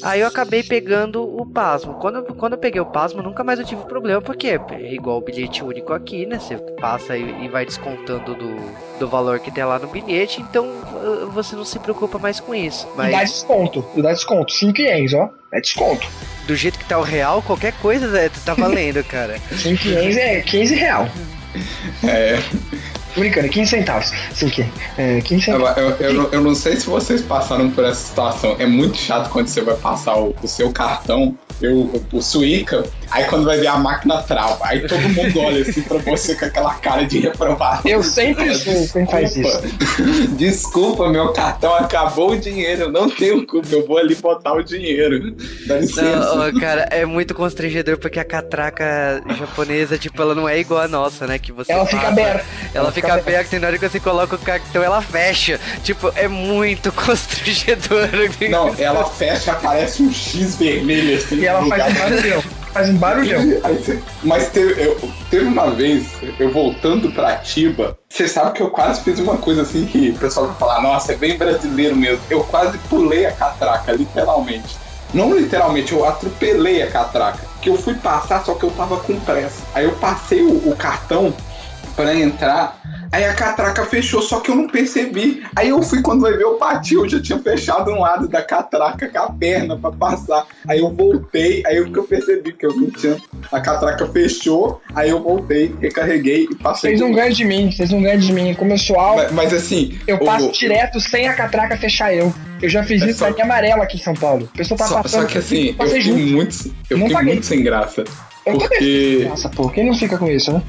[0.03, 1.95] Aí eu acabei pegando o pasmo.
[1.95, 5.19] Quando eu, quando eu peguei o pasmo, nunca mais eu tive problema, porque é igual
[5.19, 6.39] o bilhete único aqui, né?
[6.39, 8.57] Você passa e, e vai descontando do,
[8.99, 12.55] do valor que tem lá no bilhete, então uh, você não se preocupa mais com
[12.55, 12.89] isso.
[12.95, 13.85] E dá Mas desconto.
[13.95, 14.53] E dá desconto.
[14.53, 15.31] 5 ienes, ó.
[15.53, 16.07] É desconto.
[16.47, 19.39] do jeito que tá o real, qualquer coisa tá valendo, cara.
[19.55, 21.09] 5 ienes é 15 real.
[22.05, 22.39] É,
[23.15, 24.13] Tô brincando, 15 centavos.
[24.31, 24.65] Assim que
[24.97, 25.77] é, 15 Eu, centavos.
[25.83, 28.57] eu, eu, não- eu não sei se vocês passaram por essa situação.
[28.59, 33.25] É muito chato quando você vai passar o, o seu cartão, eu, o Suica, aí
[33.25, 34.59] quando vai ver a máquina trava.
[34.63, 37.87] Aí todo mundo olha assim pra você com aquela cara de reprovado.
[37.89, 39.63] Eu sempre sou quem faz isso.
[40.37, 41.09] Desculpa.
[41.11, 42.83] Meu cartão acabou o dinheiro.
[42.83, 43.69] Eu não tenho culpa.
[43.71, 45.35] Eu vou ali botar o dinheiro.
[45.67, 46.35] Dá licença.
[46.35, 50.89] Não, cara, é muito constrangedor porque a catraca japonesa, tipo, ela não é igual a
[50.89, 51.39] nossa, né?
[51.39, 52.45] Que você Ela fica passa, aberta.
[52.75, 55.59] Ela, fica aberta e na hora que você coloca o cartão, ela fecha.
[55.83, 58.09] Tipo, é muito constrangedor.
[58.51, 61.37] Não, ela fecha, aparece um X vermelho assim.
[61.37, 62.43] E ela faz um barulhão.
[62.73, 63.43] Faz um barulhão.
[64.23, 64.99] Mas teve, eu-
[65.31, 66.07] teve uma vez,
[66.39, 70.15] eu voltando pra Atiba, você sabe que eu quase fiz uma coisa assim que o
[70.19, 72.21] pessoal vai falar, nossa, é bem brasileiro mesmo.
[72.31, 74.77] Eu quase pulei a catraca, literalmente.
[75.13, 77.41] Não literalmente, eu atropelei a catraca.
[77.61, 79.63] Que eu fui passar, só que eu tava com pressa.
[79.75, 81.35] Aí eu passei o, o cartão
[81.95, 82.81] pra entrar.
[83.13, 85.43] Aí a catraca fechou, só que eu não percebi.
[85.55, 88.41] Aí eu fui, quando vai ver, eu bati, eu já tinha fechado um lado da
[88.43, 90.47] catraca com a perna pra passar.
[90.67, 93.19] Aí eu voltei, aí eu que eu percebi que eu não tinha.
[93.53, 96.93] A catraca fechou, aí eu voltei, recarreguei e passei.
[96.93, 98.55] Vocês não ganham de mim, vocês não ganham de mim.
[98.55, 99.99] Começou alto, Mas, mas assim.
[100.07, 102.33] eu o- passo direto sem a catraca fechar eu.
[102.63, 104.49] Eu já fiz É isso só- na linha amarela aqui em São Paulo.
[104.55, 105.23] A pessoa tá Só, passando.
[105.23, 106.19] só que assim, eu fiquei junto.
[106.19, 106.57] muito.
[106.89, 107.33] Eu Não fiquei paguei.
[107.35, 108.05] muito sem graça.
[108.47, 108.69] Eu também.
[108.69, 109.27] Porque.
[109.29, 110.63] Nossa, pô, quem não fica com isso, né?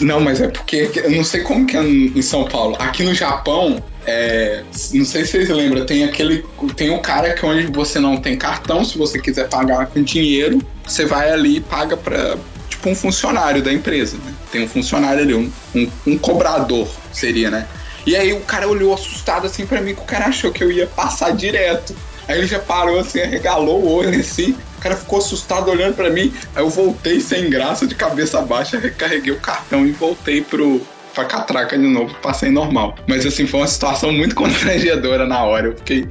[0.00, 2.76] Não, mas é porque eu não sei como que é em São Paulo.
[2.78, 4.62] Aqui no Japão, é,
[4.92, 6.44] não sei se vocês lembram, tem aquele.
[6.76, 10.58] Tem um cara que onde você não tem cartão, se você quiser pagar com dinheiro,
[10.86, 12.36] você vai ali e paga pra.
[12.68, 14.16] Tipo um funcionário da empresa.
[14.18, 14.32] né?
[14.50, 17.66] Tem um funcionário ali, um, um, um cobrador, seria, né?
[18.06, 20.72] E aí o cara olhou assustado assim pra mim, que o cara achou que eu
[20.72, 21.94] ia passar direto.
[22.26, 24.56] Aí ele já parou assim, arregalou o olho assim.
[24.80, 26.32] O cara ficou assustado olhando pra mim.
[26.56, 30.80] Aí eu voltei sem graça, de cabeça baixa, recarreguei o cartão e voltei pro.
[31.14, 32.94] Pra catraca de novo, passei normal.
[33.06, 35.66] Mas assim, foi uma situação muito constrangedora na hora.
[35.66, 36.08] Eu fiquei.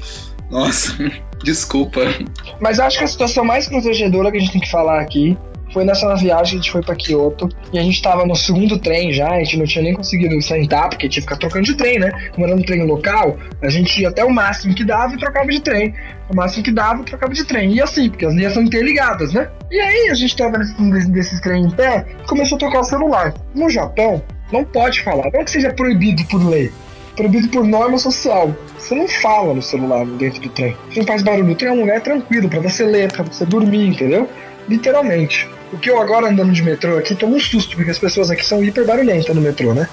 [0.51, 0.95] Nossa,
[1.43, 2.01] desculpa.
[2.59, 5.35] Mas eu acho que a situação mais constrangedora que a gente tem que falar aqui
[5.71, 8.77] foi nessa viagem que a gente foi pra Kyoto e a gente tava no segundo
[8.77, 11.75] trem já, a gente não tinha nem conseguido sentar, porque tinha que ficar trocando de
[11.75, 12.11] trem, né?
[12.37, 15.59] Era um trem local, a gente ia até o máximo que dava e trocava de
[15.59, 15.93] trem.
[16.31, 17.73] O máximo que dava trocava de trem.
[17.73, 19.49] E assim, porque as linhas são interligadas, né?
[19.71, 23.33] E aí a gente tava nesse, desses trem em pé começou a tocar o celular.
[23.53, 26.71] No Japão, não pode falar, não que seja proibido por lei,
[27.15, 28.55] proibido por norma social.
[28.77, 30.75] Você não fala no celular dentro do trem.
[30.89, 31.51] Você não faz barulho.
[31.51, 34.27] O trem é um lugar tranquilo pra você ler, pra você dormir, entendeu?
[34.69, 35.49] Literalmente.
[35.73, 38.45] O que eu agora andando de metrô aqui tomo um susto, porque as pessoas aqui
[38.45, 39.89] são hiper barulhentas no metrô, né?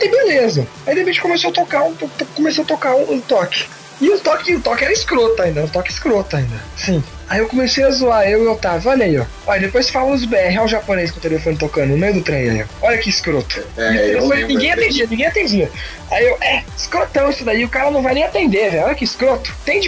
[0.00, 0.66] Aí beleza.
[0.86, 1.94] Aí de repente começou a tocar um,
[2.34, 3.64] começou a tocar um, um toque.
[4.00, 6.56] E o toque, o toque era escroto ainda, um toque escroto ainda.
[6.76, 7.02] Sim.
[7.28, 9.24] Aí eu comecei a zoar, eu e o Otávio, olha aí, ó.
[9.46, 12.22] Olha, depois fala os BR, olha o japonês com o telefone tocando no meio do
[12.22, 12.86] trem aí, ó.
[12.86, 13.64] Olha que escroto.
[13.76, 15.70] É, E o eu telefone, ninguém atendia, ninguém atendia.
[16.10, 18.84] Aí eu, é, escrotão isso daí, o cara não vai nem atender, velho.
[18.84, 19.52] Olha que escroto.
[19.64, 19.80] Tem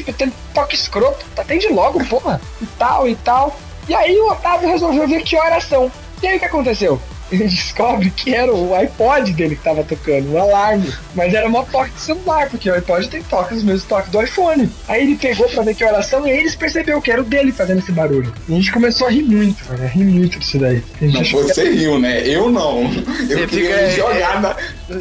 [0.54, 2.40] toque escroto, atende logo, porra.
[2.60, 3.60] E tal, e tal.
[3.88, 5.90] E aí o Otávio resolveu ver que horas são.
[6.22, 7.00] E aí o que aconteceu?
[7.30, 10.92] Ele descobre que era o iPod dele que tava tocando, um alarme.
[11.14, 14.22] Mas era uma toque de celular, porque o iPod tem toque, os mesmos toques do
[14.22, 14.70] iPhone.
[14.88, 17.24] Aí ele pegou pra ver que horas são e aí eles perceberam que era o
[17.24, 18.32] dele fazendo esse barulho.
[18.48, 20.82] E a gente começou a rir muito, cara, rir muito disso daí.
[21.00, 22.26] Não, você riu, né?
[22.26, 22.82] Eu não.
[23.28, 24.56] Eu Você queria fica- me jogar na.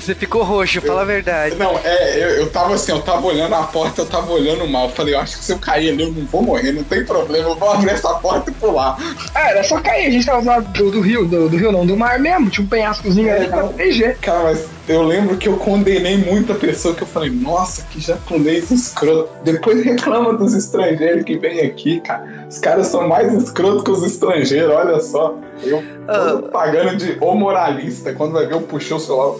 [0.00, 1.54] Você ficou roxo, fala a verdade.
[1.56, 4.88] Não, é, eu, eu tava assim, eu tava olhando a porta, eu tava olhando mal.
[4.88, 7.04] Eu falei, eu acho que se eu cair ali, eu não vou morrer, não tem
[7.04, 8.96] problema, eu vou abrir essa porta e pular.
[9.34, 11.96] Ah, era só cair, a gente tava do, do rio, do, do rio não, do
[11.96, 14.16] mar mesmo, tinha um penhascozinho ali, tava PG.
[14.20, 18.70] Cara, mas eu lembro que eu condenei muita pessoa que eu falei, nossa, que japonês
[18.70, 19.28] escroto.
[19.44, 22.46] Depois reclama dos estrangeiros que vêm aqui, cara.
[22.48, 25.38] Os caras são mais escrotos que os estrangeiros, olha só.
[25.62, 26.42] Eu tô Ah.
[26.52, 28.12] pagando de o moralista.
[28.12, 29.36] Quando vai ver, eu puxei o celular.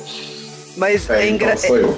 [0.77, 1.97] Mas É, é, engra- então.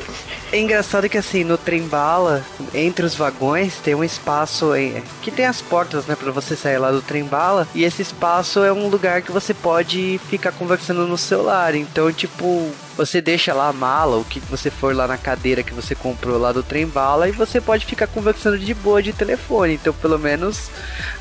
[0.51, 2.43] É engraçado que assim, no trem bala,
[2.73, 6.79] entre os vagões, tem um espaço em- que tem as portas, né, pra você sair
[6.79, 7.69] lá do trem bala.
[7.75, 11.75] E esse espaço é um lugar que você pode ficar conversando no celular.
[11.75, 15.75] Então, tipo, você deixa lá a mala, o que você for lá na cadeira que
[15.75, 19.75] você comprou lá do trem bala, e você pode ficar conversando de boa de telefone.
[19.75, 20.71] Então, pelo menos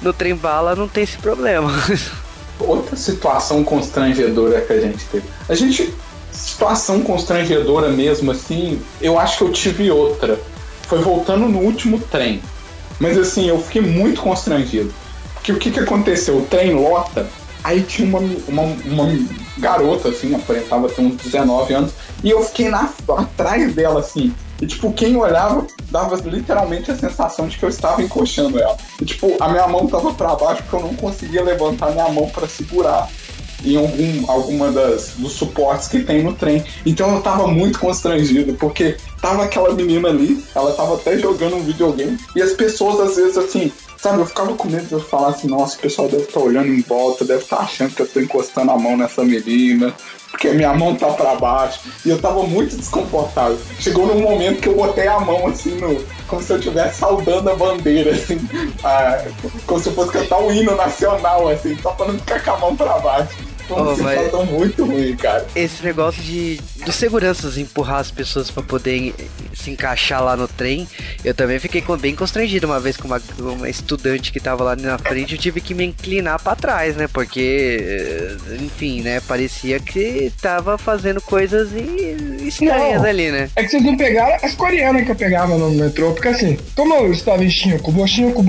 [0.01, 1.71] no trem bala não tem esse problema.
[2.59, 5.25] Outra situação constrangedora que a gente teve.
[5.47, 5.93] A gente.
[6.47, 10.39] Situação constrangedora mesmo, assim, eu acho que eu tive outra.
[10.83, 12.41] Foi voltando no último trem.
[13.01, 14.91] Mas assim, eu fiquei muito constrangido.
[15.33, 16.37] Porque o que que aconteceu?
[16.37, 17.27] O trem lota,
[17.65, 19.27] aí tinha uma, uma, uma
[19.57, 21.91] garota, assim, aparentava ter uns 19 anos,
[22.23, 24.33] e eu fiquei na, atrás dela, assim.
[24.61, 28.77] E, tipo, quem olhava dava literalmente a sensação de que eu estava encoxando ela.
[29.01, 32.29] E, tipo, a minha mão tava pra baixo porque eu não conseguia levantar minha mão
[32.29, 33.09] pra segurar
[33.63, 36.63] em algum, alguma das, dos suportes que tem no trem.
[36.85, 41.63] Então eu tava muito constrangido, porque tava aquela menina ali, ela tava até jogando um
[41.63, 45.29] videogame, e as pessoas às vezes assim, sabe, eu ficava com medo de eu falar
[45.29, 48.19] assim, nossa, o pessoal deve estar olhando em volta, deve estar achando que eu tô
[48.19, 49.93] encostando a mão nessa menina,
[50.31, 51.79] porque minha mão tá pra baixo.
[52.05, 53.57] E eu tava muito desconfortável.
[53.79, 56.05] Chegou num momento que eu botei a mão assim no.
[56.27, 58.37] Como se eu estivesse saudando a bandeira, assim.
[58.83, 59.25] ah,
[59.65, 62.57] como se eu fosse cantar um hino nacional, assim, só pra não ficar com a
[62.59, 63.46] mão pra baixo.
[63.69, 65.45] Oh, mas- sensação muito ruim, cara.
[65.55, 69.13] Esse negócio de dos seguranças empurrar as pessoas pra poderem
[69.53, 70.87] se encaixar lá no trem,
[71.23, 74.97] eu também fiquei bem constrangido uma vez com uma, uma estudante que tava lá na
[74.97, 77.07] frente, eu tive que me inclinar pra trás, né?
[77.07, 77.77] Porque,
[78.49, 79.19] eh, enfim, né?
[79.21, 81.69] Parecia que tava fazendo coisas
[82.41, 83.09] estranhas Não.
[83.09, 83.49] ali, né?
[83.55, 86.93] É que vocês não pegaram as coreanas que eu pegava no metrô, porque assim, como
[86.93, 88.43] eu estava em Shinjuku, Shinjuku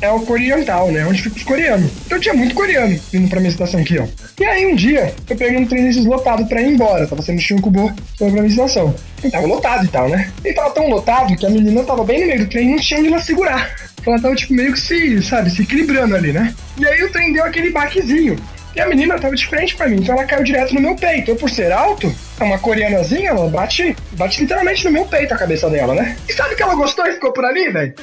[0.00, 1.06] é o oriental, né?
[1.06, 1.90] Onde fica os coreanos.
[2.06, 4.06] Então tinha muito coreano vindo pra minha estação aqui, ó.
[4.40, 7.06] E aí um dia, eu peguei um trem desses lotado pra ir embora.
[7.06, 7.70] Tava sendo Shinjuku
[8.18, 8.94] pra minha estação.
[9.24, 10.30] E tava lotado e tal, né?
[10.44, 12.78] E tava tão lotado que a menina tava bem no meio do trem e não
[12.78, 13.74] tinha onde ela segurar.
[14.06, 16.54] Ela tava, tipo, meio que se, sabe, se equilibrando ali, né?
[16.78, 18.36] E aí o trem deu aquele baquezinho.
[18.76, 21.30] E a menina tava de frente pra mim, então ela caiu direto no meu peito.
[21.30, 25.38] Eu, por ser alto, é uma coreanazinha, ela bate, bate literalmente no meu peito a
[25.38, 26.14] cabeça dela, né?
[26.28, 27.94] E sabe que ela gostou e ficou por ali, velho?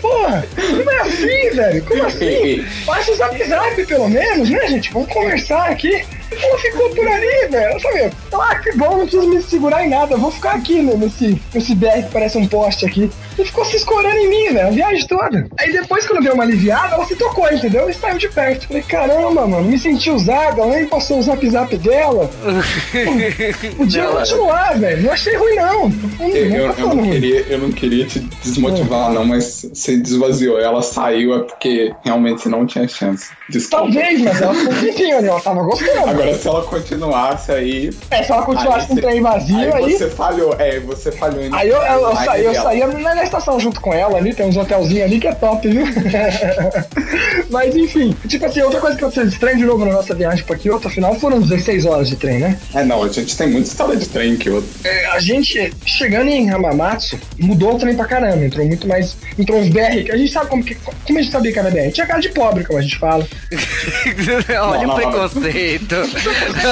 [0.00, 0.44] Porra,
[0.84, 1.84] não é assim, velho.
[1.84, 2.66] Como assim?
[2.84, 4.92] Passa o zap zap, pelo menos, né, gente?
[4.92, 6.04] Vamos conversar aqui.
[6.30, 7.80] Ela ficou por ali, velho.
[7.80, 8.12] Sabe?
[8.32, 10.14] Ah, que bom, não preciso me segurar em nada.
[10.14, 13.10] Eu vou ficar aqui né, nesse, nesse BR que parece um poste aqui.
[13.38, 15.48] E ficou se escorando em mim, velho, a viagem toda.
[15.58, 17.88] Aí depois, quando deu uma aliviada, ela se tocou, entendeu?
[17.88, 18.68] E saiu de perto.
[18.68, 20.60] Falei, caramba, mano, me senti usada.
[20.62, 22.30] Ela nem passou o zap zap dela.
[23.76, 25.02] Podia Não, continuar, velho.
[25.02, 25.88] Não achei ruim, não.
[25.88, 30.58] Não, Eu, não eu, não queria, eu não queria te desmotivar, não, mas você desvaziou.
[30.58, 33.30] Ela saiu é porque realmente você não tinha chance.
[33.48, 33.84] Desculpa.
[33.84, 36.10] Talvez, mas ela ficou quentinha ali, ela tava gostando.
[36.10, 37.90] Agora, se ela continuasse aí.
[38.10, 39.92] É, se ela continuasse com o trem vazio, aí, aí.
[39.92, 40.54] você falhou.
[40.58, 43.58] É, você falhou em Aí eu, eu, eu, Aí saí, eu saía na na estação
[43.60, 45.84] junto com ela ali, tem uns hotelzinhos ali que é top, viu?
[47.50, 50.56] Mas enfim, tipo assim, outra coisa que eu estranho de novo na nossa viagem pra
[50.56, 52.58] Kyoto, afinal foram 16 horas de trem, né?
[52.74, 54.62] É, não, a gente tem muita história de trem que eu.
[54.84, 59.16] É, a gente, chegando em Hamamatsu, mudou o trem pra caramba, entrou muito mais.
[59.38, 60.74] Entrou uns BR, que a gente sabe como que.
[60.74, 61.90] Como a gente sabia que era BR?
[61.92, 63.26] Tinha cara de pobre, como a gente fala.
[64.62, 65.96] Olha Não, o preconceito.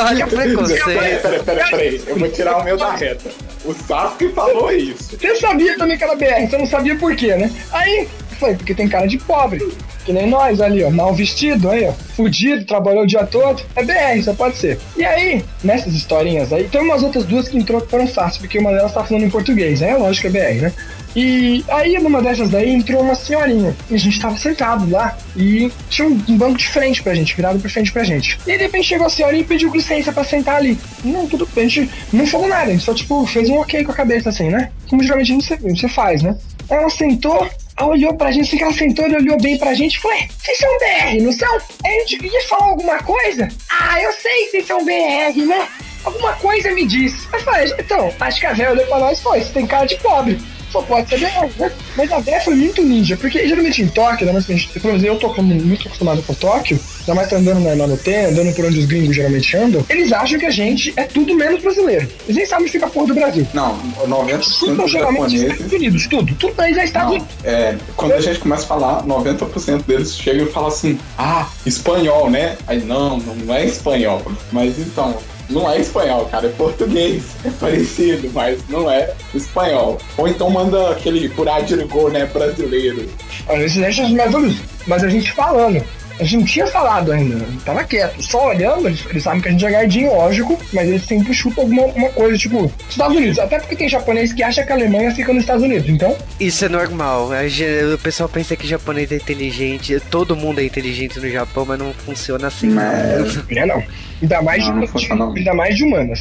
[0.06, 0.84] Olha o Peraí, preconceito.
[0.84, 2.02] peraí, peraí, peraí.
[2.06, 3.30] Eu vou tirar o meu da reta.
[3.64, 5.16] O Sasuke falou isso.
[5.18, 7.50] Você sabia também que era BR, você não sabia por quê, né?
[7.72, 8.08] Aí,
[8.38, 9.66] foi, porque tem cara de pobre.
[10.04, 13.62] Que nem nós ali, ó, mal vestido, aí, ó, fudido, trabalhou o dia todo.
[13.76, 14.78] É BR, só pode ser.
[14.96, 18.58] E aí, nessas historinhas aí, tem umas outras duas que entrou que foram fáceis, porque
[18.58, 19.96] uma delas tá falando em português, né?
[19.96, 20.72] Lógico que é BR, né?
[21.16, 23.74] E aí, numa dessas daí, entrou uma senhorinha.
[23.90, 25.16] E a gente tava sentado lá.
[25.36, 28.38] E tinha um, um banco de frente pra gente, virado pra frente pra gente.
[28.46, 30.78] E aí, de repente, chegou a senhorinha e pediu licença pra sentar ali.
[31.02, 31.66] Não, tudo bem.
[31.66, 32.64] A gente não falou nada.
[32.64, 34.70] A gente só, tipo, fez um ok com a cabeça, assim, né?
[34.88, 36.36] Como geralmente gente, você faz, né?
[36.68, 37.48] Ela sentou,
[37.86, 40.28] olhou pra gente, assim que ela sentou, ela olhou bem pra gente e falou: "Ué,
[40.38, 41.58] vocês são BR, não são?
[41.84, 43.48] A gente ia falar alguma coisa?
[43.70, 45.68] Ah, eu sei que vocês são BR, né?
[46.04, 47.26] Alguma coisa me disse.
[47.32, 49.86] Eu falei, então, acho que a velha olhou pra nós e falou: Você tem cara
[49.86, 50.38] de pobre.
[50.70, 51.72] Só pode ser BR, né?
[51.96, 55.32] Mas a véia foi muito ninja, porque geralmente em Tóquio, gente, pelo menos eu tô
[55.42, 56.78] muito acostumado com Tóquio,
[57.08, 60.38] ainda mais tá andando na, na andando por onde os gringos geralmente andam, eles acham
[60.38, 62.08] que a gente é tudo menos brasileiro.
[62.24, 63.46] Eles nem sabem onde fica a porra do Brasil.
[63.54, 65.72] Não, 90% Tudo dos geralmente Estados japoneses.
[65.72, 66.34] Unidos, tudo.
[66.34, 67.28] Tudo pra eles é Estados Unidos.
[67.44, 72.30] é, quando a gente começa a falar, 90% deles chegam e falam assim: ah, espanhol,
[72.30, 72.56] né?
[72.66, 74.22] Aí não, não é espanhol.
[74.52, 75.16] Mas então,
[75.48, 77.24] não é espanhol, cara, é português.
[77.44, 79.98] É parecido, mas não é espanhol.
[80.16, 83.08] Ou então manda aquele puradirigô, né, brasileiro.
[83.46, 84.58] Olha, esses deixam os mais ouvidos.
[84.86, 85.82] Mas a gente falando.
[86.19, 88.21] A gente não tinha falado ainda, tava quieto.
[88.21, 91.63] Só olhando, eles, eles sabem que a gente é gardinho, lógico, mas eles sempre chutam
[91.63, 93.39] alguma, alguma coisa, tipo, Estados Unidos.
[93.39, 96.15] Até porque tem japonês que acha que a Alemanha fica nos Estados Unidos, então.
[96.39, 97.31] Isso é normal.
[97.31, 99.99] A ge- O pessoal pensa que japonês é inteligente.
[100.11, 102.69] Todo mundo é inteligente no Japão, mas não funciona assim.
[102.69, 103.83] Mas- Não é não.
[104.21, 105.33] Ainda mais, Não, não de, funciona não.
[105.35, 106.19] ainda mais de humanas.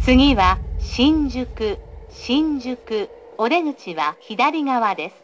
[0.00, 1.78] 次は新宿
[2.10, 5.14] 新宿お出口は左側です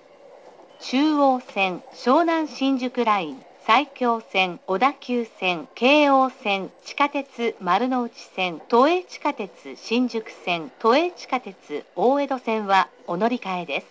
[0.79, 13.87] 中央線湘南新宿ライン埼京線小田急線京王線地下鉄丸の内線都営地下鉄新宿線都営地下鉄大江戸線はお乗り換えです。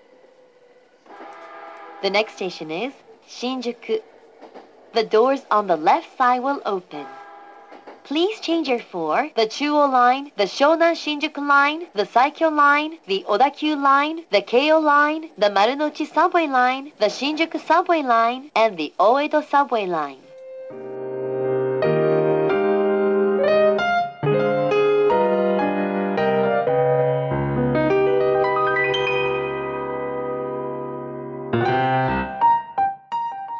[2.02, 2.94] The next station is
[3.26, 4.02] 新宿。
[8.04, 13.80] Please change your for the Chuo Line, the Shonan Shinjuku Line, the Saikyo Line, the Odakyu
[13.80, 19.42] Line, the Keio Line, the Marunouchi Subway Line, the Shinjuku Subway Line, and the Oedo
[19.42, 20.23] Subway Line.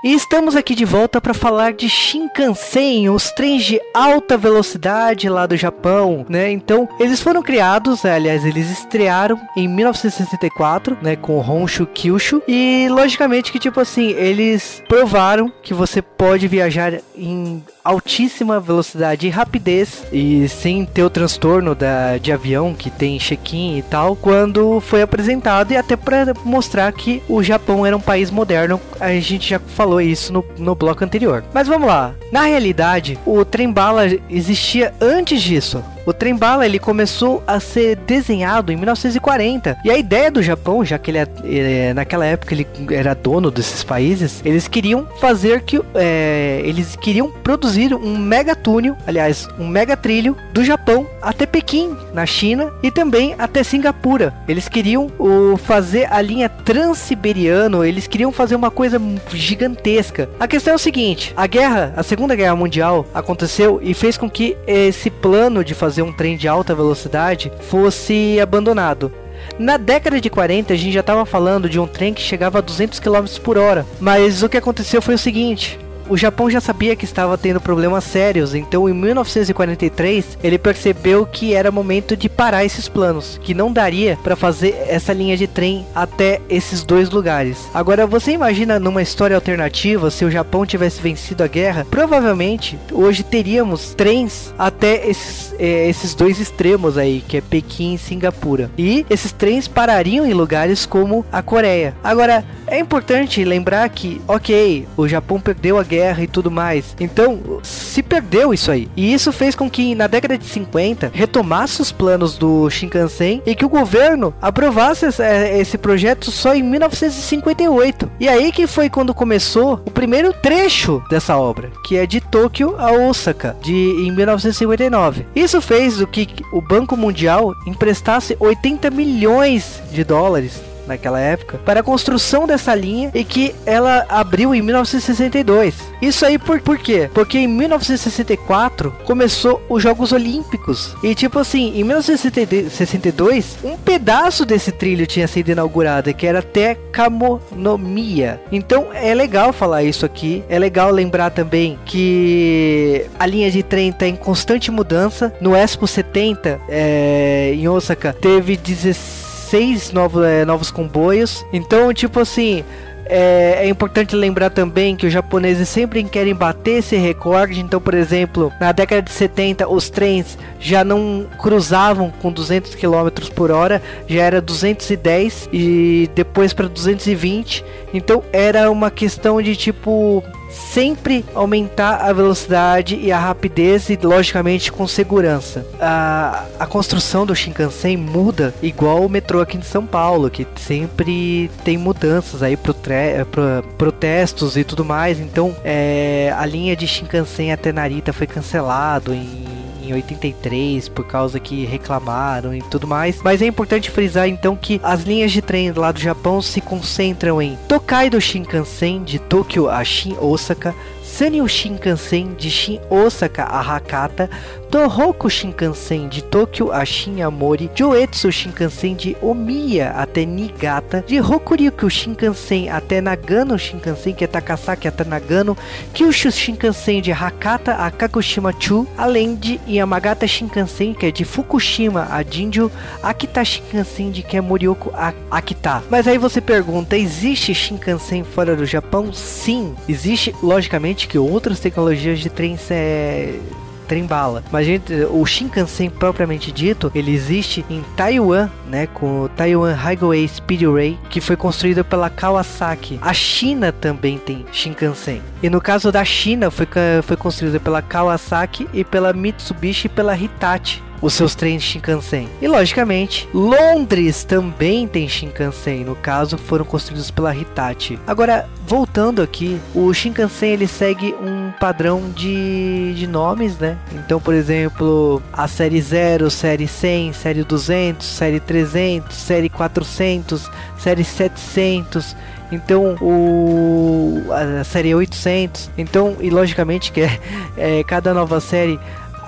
[0.04, 5.46] E estamos aqui de volta para falar de Shinkansen, os trens de alta velocidade lá
[5.46, 6.50] do Japão, né?
[6.50, 8.14] Então, eles foram criados, né?
[8.14, 14.82] aliás, eles estrearam em 1964, né, com Honshu Kyushu, e logicamente que tipo assim, eles
[14.86, 21.74] provaram que você pode viajar em altíssima velocidade e rapidez e sem ter o transtorno
[21.74, 26.90] da, de avião que tem check-in e tal, quando foi apresentado e até para mostrar
[26.92, 31.04] que o Japão era um país moderno, a gente já falou isso no, no bloco
[31.04, 31.44] anterior.
[31.52, 35.84] Mas vamos lá, na realidade, o trem bala existia antes disso.
[36.06, 40.84] O trem bala ele começou a ser desenhado em 1940 e a ideia do Japão,
[40.84, 45.80] já que ele, é, naquela época ele era dono desses países, eles queriam fazer que
[45.94, 51.96] é, eles queriam produzir um mega túnel, aliás, um mega trilho do Japão até Pequim,
[52.12, 54.34] na China e também até Singapura.
[54.46, 59.00] Eles queriam o, fazer a linha transiberiano, eles queriam fazer uma coisa
[59.32, 60.28] gigantesca.
[60.38, 64.28] A questão é o seguinte: a guerra, a Segunda Guerra Mundial aconteceu e fez com
[64.28, 69.12] que esse plano de fazer fazer um trem de alta velocidade fosse abandonado.
[69.56, 72.60] Na década de 40, a gente já estava falando de um trem que chegava a
[72.60, 75.78] 200 km por hora, mas o que aconteceu foi o seguinte:
[76.08, 81.54] o Japão já sabia que estava tendo problemas sérios, então em 1943 ele percebeu que
[81.54, 85.86] era momento de parar esses planos, que não daria para fazer essa linha de trem
[85.94, 87.68] até esses dois lugares.
[87.72, 93.22] Agora você imagina numa história alternativa se o Japão tivesse vencido a guerra, provavelmente hoje
[93.22, 98.70] teríamos trens até esses, é, esses dois extremos aí, que é Pequim e Singapura.
[98.76, 101.94] E esses trens parariam em lugares como a Coreia.
[102.02, 106.94] Agora é importante lembrar que, ok, o Japão perdeu a guerra guerra e tudo mais.
[106.98, 108.88] Então, se perdeu isso aí.
[108.96, 113.54] E isso fez com que na década de 50 retomasse os planos do Shinkansen e
[113.54, 118.10] que o governo aprovasse é, esse projeto só em 1958.
[118.18, 122.74] E aí que foi quando começou o primeiro trecho dessa obra, que é de Tóquio
[122.78, 125.26] a Osaka, de em 1959.
[125.34, 131.80] Isso fez o que o Banco Mundial emprestasse 80 milhões de dólares naquela época, para
[131.80, 135.74] a construção dessa linha e que ela abriu em 1962.
[136.00, 137.10] Isso aí por, por quê?
[137.12, 140.94] Porque em 1964 começou os Jogos Olímpicos.
[141.02, 146.74] E tipo assim, em 1962, um pedaço desse trilho tinha sido inaugurado, que era até
[146.92, 148.40] Kamonomiya.
[148.52, 150.44] Então é legal falar isso aqui.
[150.48, 155.32] É legal lembrar também que a linha de trem está em constante mudança.
[155.40, 159.23] No Expo 70, é, em Osaka, teve 16
[159.54, 161.46] seis novos, é, novos comboios.
[161.52, 162.64] Então, tipo assim,
[163.06, 167.60] é, é, importante lembrar também que os japoneses sempre querem bater esse recorde.
[167.60, 173.30] Então, por exemplo, na década de 70, os trens já não cruzavam com 200 km
[173.32, 177.64] por hora, já era 210 e depois para 220.
[177.94, 180.20] Então, era uma questão de tipo
[180.54, 185.66] sempre aumentar a velocidade e a rapidez e logicamente com segurança.
[185.80, 191.50] A, a construção do Shinkansen muda igual o metrô aqui em São Paulo, que sempre
[191.64, 195.18] tem mudanças aí pro, tre pro protestos e tudo mais.
[195.18, 201.38] Então é, a linha de Shinkansen até Narita foi cancelado em em 83 por causa
[201.38, 203.20] que reclamaram e tudo mais.
[203.22, 207.40] Mas é importante frisar então que as linhas de trem lá do Japão se concentram
[207.40, 214.30] em Tokaido Shinkansen de Tokyo a Shin Osaka, Sanyo Shinkansen de Shin Osaka a Hakata,
[214.74, 222.68] Tohoku Shinkansen de Tokyo a Shinyamori, Joetsu Shinkansen de Omiya até Niigata, de Hokuriku Shinkansen
[222.68, 225.56] até Nagano Shinkansen, que é Takasaki até Nagano,
[225.92, 232.24] Kyushu Shinkansen de Hakata a Kagoshima-chu, além de Yamagata Shinkansen, que é de Fukushima a
[232.24, 232.68] Jinju,
[233.00, 235.84] Akita Shinkansen de que Morioka a Akita.
[235.88, 239.12] Mas aí você pergunta, existe Shinkansen fora do Japão?
[239.12, 243.38] Sim, existe, logicamente, que outras tecnologias de trem é
[243.84, 244.42] trem bala.
[244.50, 250.26] Mas gente, o Shinkansen propriamente dito, ele existe em Taiwan, né, com o Taiwan Highway
[250.26, 252.98] Speedway, que foi construído pela Kawasaki.
[253.00, 255.22] A China também tem Shinkansen.
[255.42, 256.66] E no caso da China, foi,
[257.02, 260.82] foi construído pela Kawasaki e pela Mitsubishi e pela Hitachi.
[261.00, 262.28] Os seus trens Shinkansen.
[262.40, 267.98] E logicamente, Londres também tem Shinkansen, no caso foram construídos pela Hitachi.
[268.06, 273.76] Agora, voltando aqui, o Shinkansen ele segue um padrão de, de nomes, né?
[273.92, 281.04] Então, por exemplo, a série 0, série 100, série 200, série 300, série 400, série
[281.04, 282.16] 700
[282.52, 287.18] então o a série 800 então e logicamente que é,
[287.56, 288.78] é cada nova série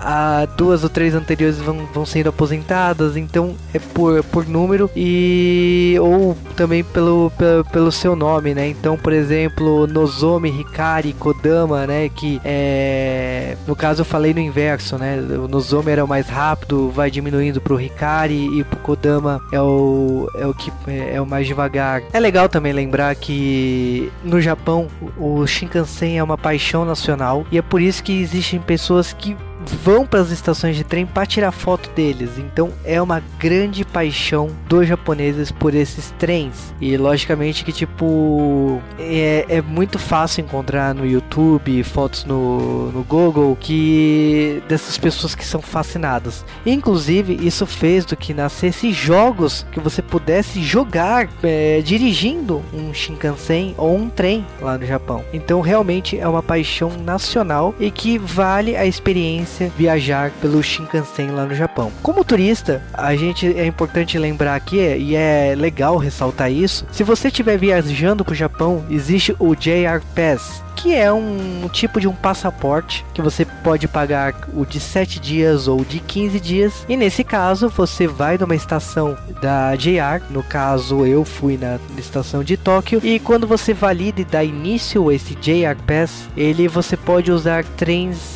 [0.07, 5.97] a duas ou três anteriores vão, vão sendo aposentadas, então é por, por número e
[6.01, 8.69] ou também pelo, pelo, pelo seu nome, né?
[8.69, 12.09] Então, por exemplo, Nozomi, Hikari, Kodama, né?
[12.09, 13.57] Que é.
[13.67, 15.19] No caso eu falei no inverso, né?
[15.19, 20.31] O Nozomi era o mais rápido, vai diminuindo pro Hikari e pro Kodama é o,
[20.37, 22.03] é o que é, é o mais devagar.
[22.13, 24.87] É legal também lembrar que no Japão
[25.19, 29.37] o Shinkansen é uma paixão nacional e é por isso que existem pessoas que
[29.75, 32.39] vão para as estações de trem para tirar foto deles.
[32.39, 36.75] Então é uma grande paixão dos japoneses por esses trens.
[36.81, 43.57] E logicamente que tipo é, é muito fácil encontrar no YouTube fotos no, no Google
[43.59, 46.45] que dessas pessoas que são fascinadas.
[46.64, 53.75] Inclusive isso fez do que nascesse jogos que você pudesse jogar é, dirigindo um Shinkansen
[53.77, 55.25] ou um trem lá no Japão.
[55.33, 61.31] Então realmente é uma paixão nacional e que vale a experiência experiência viajar pelo Shinkansen
[61.31, 61.91] lá no Japão.
[62.03, 66.87] Como turista, a gente é importante lembrar aqui e é legal ressaltar isso.
[66.93, 72.01] Se você estiver viajando para o Japão, existe o JR Pass, que é um tipo
[72.01, 76.85] de um passaporte que você pode pagar o de 7 dias ou de 15 dias.
[76.89, 82.45] E nesse caso, você vai numa estação da JR, no caso eu fui na estação
[82.45, 86.97] de Tóquio, e quando você valida e dá início a esse JR Pass, ele você
[86.97, 88.36] pode usar trens é,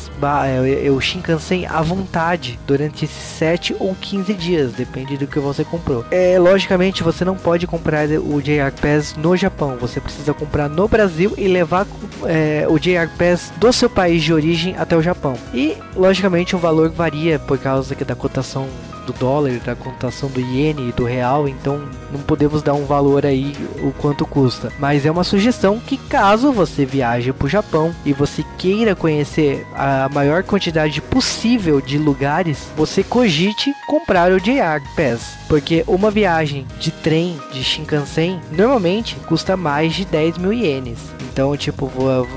[0.91, 6.05] o Shinkansen à vontade durante esses 7 ou 15 dias, depende do que você comprou.
[6.11, 10.87] É, logicamente, você não pode comprar o JR Pass no Japão, você precisa comprar no
[10.87, 11.87] Brasil e levar
[12.25, 15.35] é, o JR Pass do seu país de origem até o Japão.
[15.53, 18.67] E, logicamente, o valor varia por causa da cotação
[19.11, 21.81] do dólar, da cotação do iene e do real, então
[22.11, 24.71] não podemos dar um valor aí o quanto custa.
[24.79, 29.65] Mas é uma sugestão que caso você viaje para o Japão e você queira conhecer
[29.75, 36.65] a maior quantidade possível de lugares, você cogite comprar o JR Pass, porque uma viagem
[36.79, 40.99] de trem de Shinkansen normalmente custa mais de 10 mil ienes.
[41.31, 41.89] Então, tipo,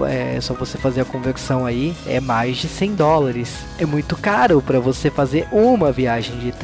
[0.08, 3.52] é só você fazer a conversão aí, é mais de 100 dólares.
[3.76, 6.63] É muito caro para você fazer uma viagem de trem.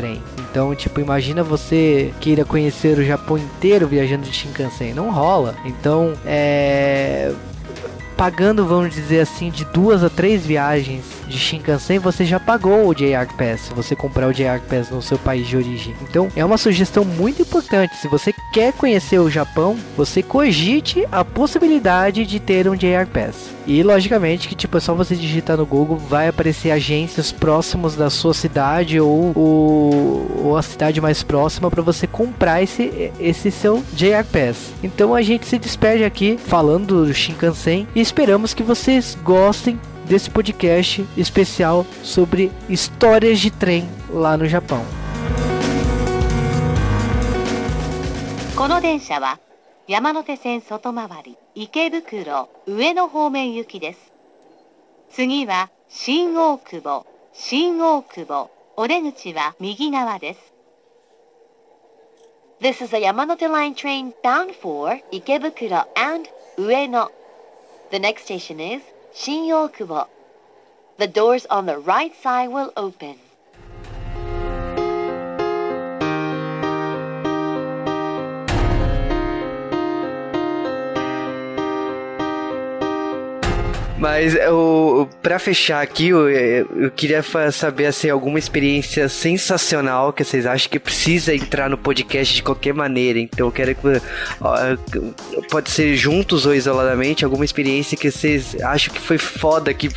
[0.50, 4.94] Então, tipo, imagina você queira conhecer o Japão inteiro viajando de Shinkansen.
[4.94, 5.54] Não rola.
[5.64, 7.32] Então, é
[8.20, 12.94] pagando, vamos dizer assim, de duas a três viagens de Shinkansen, você já pagou o
[12.94, 15.94] JR Pass, se você comprar o JR Pass no seu país de origem.
[16.02, 17.96] Então, é uma sugestão muito importante.
[17.96, 23.54] Se você quer conhecer o Japão, você cogite a possibilidade de ter um JR Pass.
[23.69, 28.09] E logicamente que tipo é só você digitar no Google, vai aparecer agências próximos da
[28.09, 33.83] sua cidade ou, ou, ou a cidade mais próxima para você comprar esse, esse seu
[33.93, 34.73] JR Pass.
[34.83, 40.29] Então a gente se despede aqui falando do Shinkansen e esperamos que vocês gostem desse
[40.29, 44.85] podcast especial sobre histórias de trem lá no Japão.
[48.55, 49.37] この電車は
[49.90, 54.12] 山手線外回り池袋上野方面行きです。
[55.10, 60.54] 次は新大久保、新大久保、お出口は右側です。
[62.60, 67.08] This is a Yamanote Line train bound for Ikebukuro and Ueno.
[67.90, 68.82] The next station is
[69.12, 70.06] Shin-Okubo.
[70.98, 73.16] The doors on the right side will open.
[84.00, 87.22] Mas eu, pra fechar aqui, eu, eu queria
[87.52, 92.72] saber assim, alguma experiência sensacional que vocês acham que precisa entrar no podcast de qualquer
[92.72, 93.18] maneira.
[93.18, 94.02] Então eu quero que.
[95.50, 99.90] Pode ser juntos ou isoladamente, alguma experiência que vocês acham que foi foda, que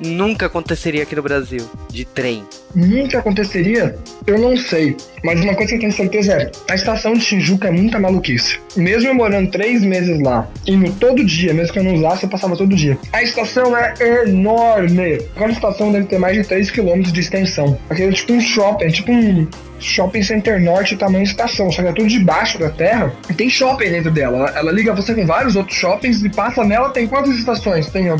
[0.00, 2.44] nunca aconteceria aqui no Brasil, de trem.
[2.74, 3.96] Nunca aconteceria?
[4.26, 4.96] Eu não sei.
[5.22, 8.58] Mas uma coisa que eu tenho certeza é: a estação de Shinjuku é muita maluquice.
[8.76, 12.30] Mesmo eu morando três meses lá, indo todo dia, mesmo que eu não usasse, eu
[12.30, 12.98] passava todo dia.
[13.12, 13.94] A estação é
[14.24, 15.16] enorme.
[15.36, 17.78] Aquela estação deve ter mais de 3 km de extensão.
[17.88, 19.46] Aquele é tipo um shopping, é tipo um
[19.80, 23.12] shopping center norte tamanho estação, só que é tudo debaixo da terra.
[23.28, 24.52] E tem shopping dentro dela.
[24.54, 27.88] Ela, liga você com vários outros shoppings e passa nela, tem quantas estações?
[27.88, 28.10] Tem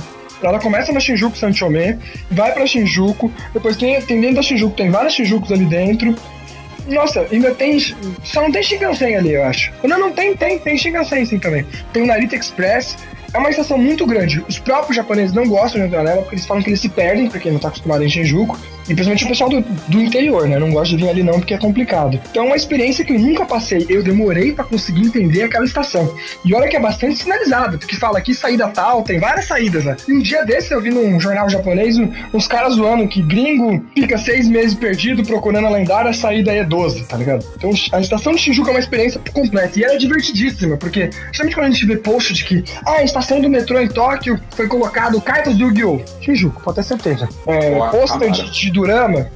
[0.42, 1.98] Ela começa na Shinjuku Sanchome,
[2.30, 6.14] vai pra Shinjuku, depois tem, tem dentro da Shinjuku, tem várias Shinjukus ali dentro.
[6.86, 7.78] Nossa, ainda tem.
[8.24, 9.72] Só não tem Shinkansen ali, eu acho.
[9.84, 11.64] Não, não tem, tem, tem Shinkansen sim também.
[11.92, 12.96] Tem o Narita Express,
[13.32, 14.44] é uma estação muito grande.
[14.48, 17.28] Os próprios japoneses não gostam de entrar nela porque eles falam que eles se perdem,
[17.28, 18.58] pra quem não tá acostumado em Shinjuku.
[18.90, 20.58] E principalmente o pessoal do, do interior, né?
[20.58, 22.20] Não gosta de vir ali não porque é complicado.
[22.30, 23.86] Então é uma experiência que eu nunca passei.
[23.88, 26.12] Eu demorei para conseguir entender aquela estação.
[26.44, 29.96] E olha que é bastante sinalizado, porque fala aqui saída tal, tem várias saídas, né?
[30.08, 31.96] E um dia desse eu vi num jornal japonês
[32.34, 36.64] uns caras zoando que gringo fica seis meses perdido procurando a lendária, a saída é
[36.64, 37.46] 12, tá ligado?
[37.56, 39.78] Então a estação de Shinjuku é uma experiência completa.
[39.78, 43.04] E ela é divertidíssima, porque justamente quando a gente vê post de que ah, a
[43.04, 46.00] estação do metrô em Tóquio foi colocado cartas do Yu-Gi-Oh!
[46.20, 47.28] Shinjuku, pode ter certeza.
[47.46, 48.70] É, pôster de, de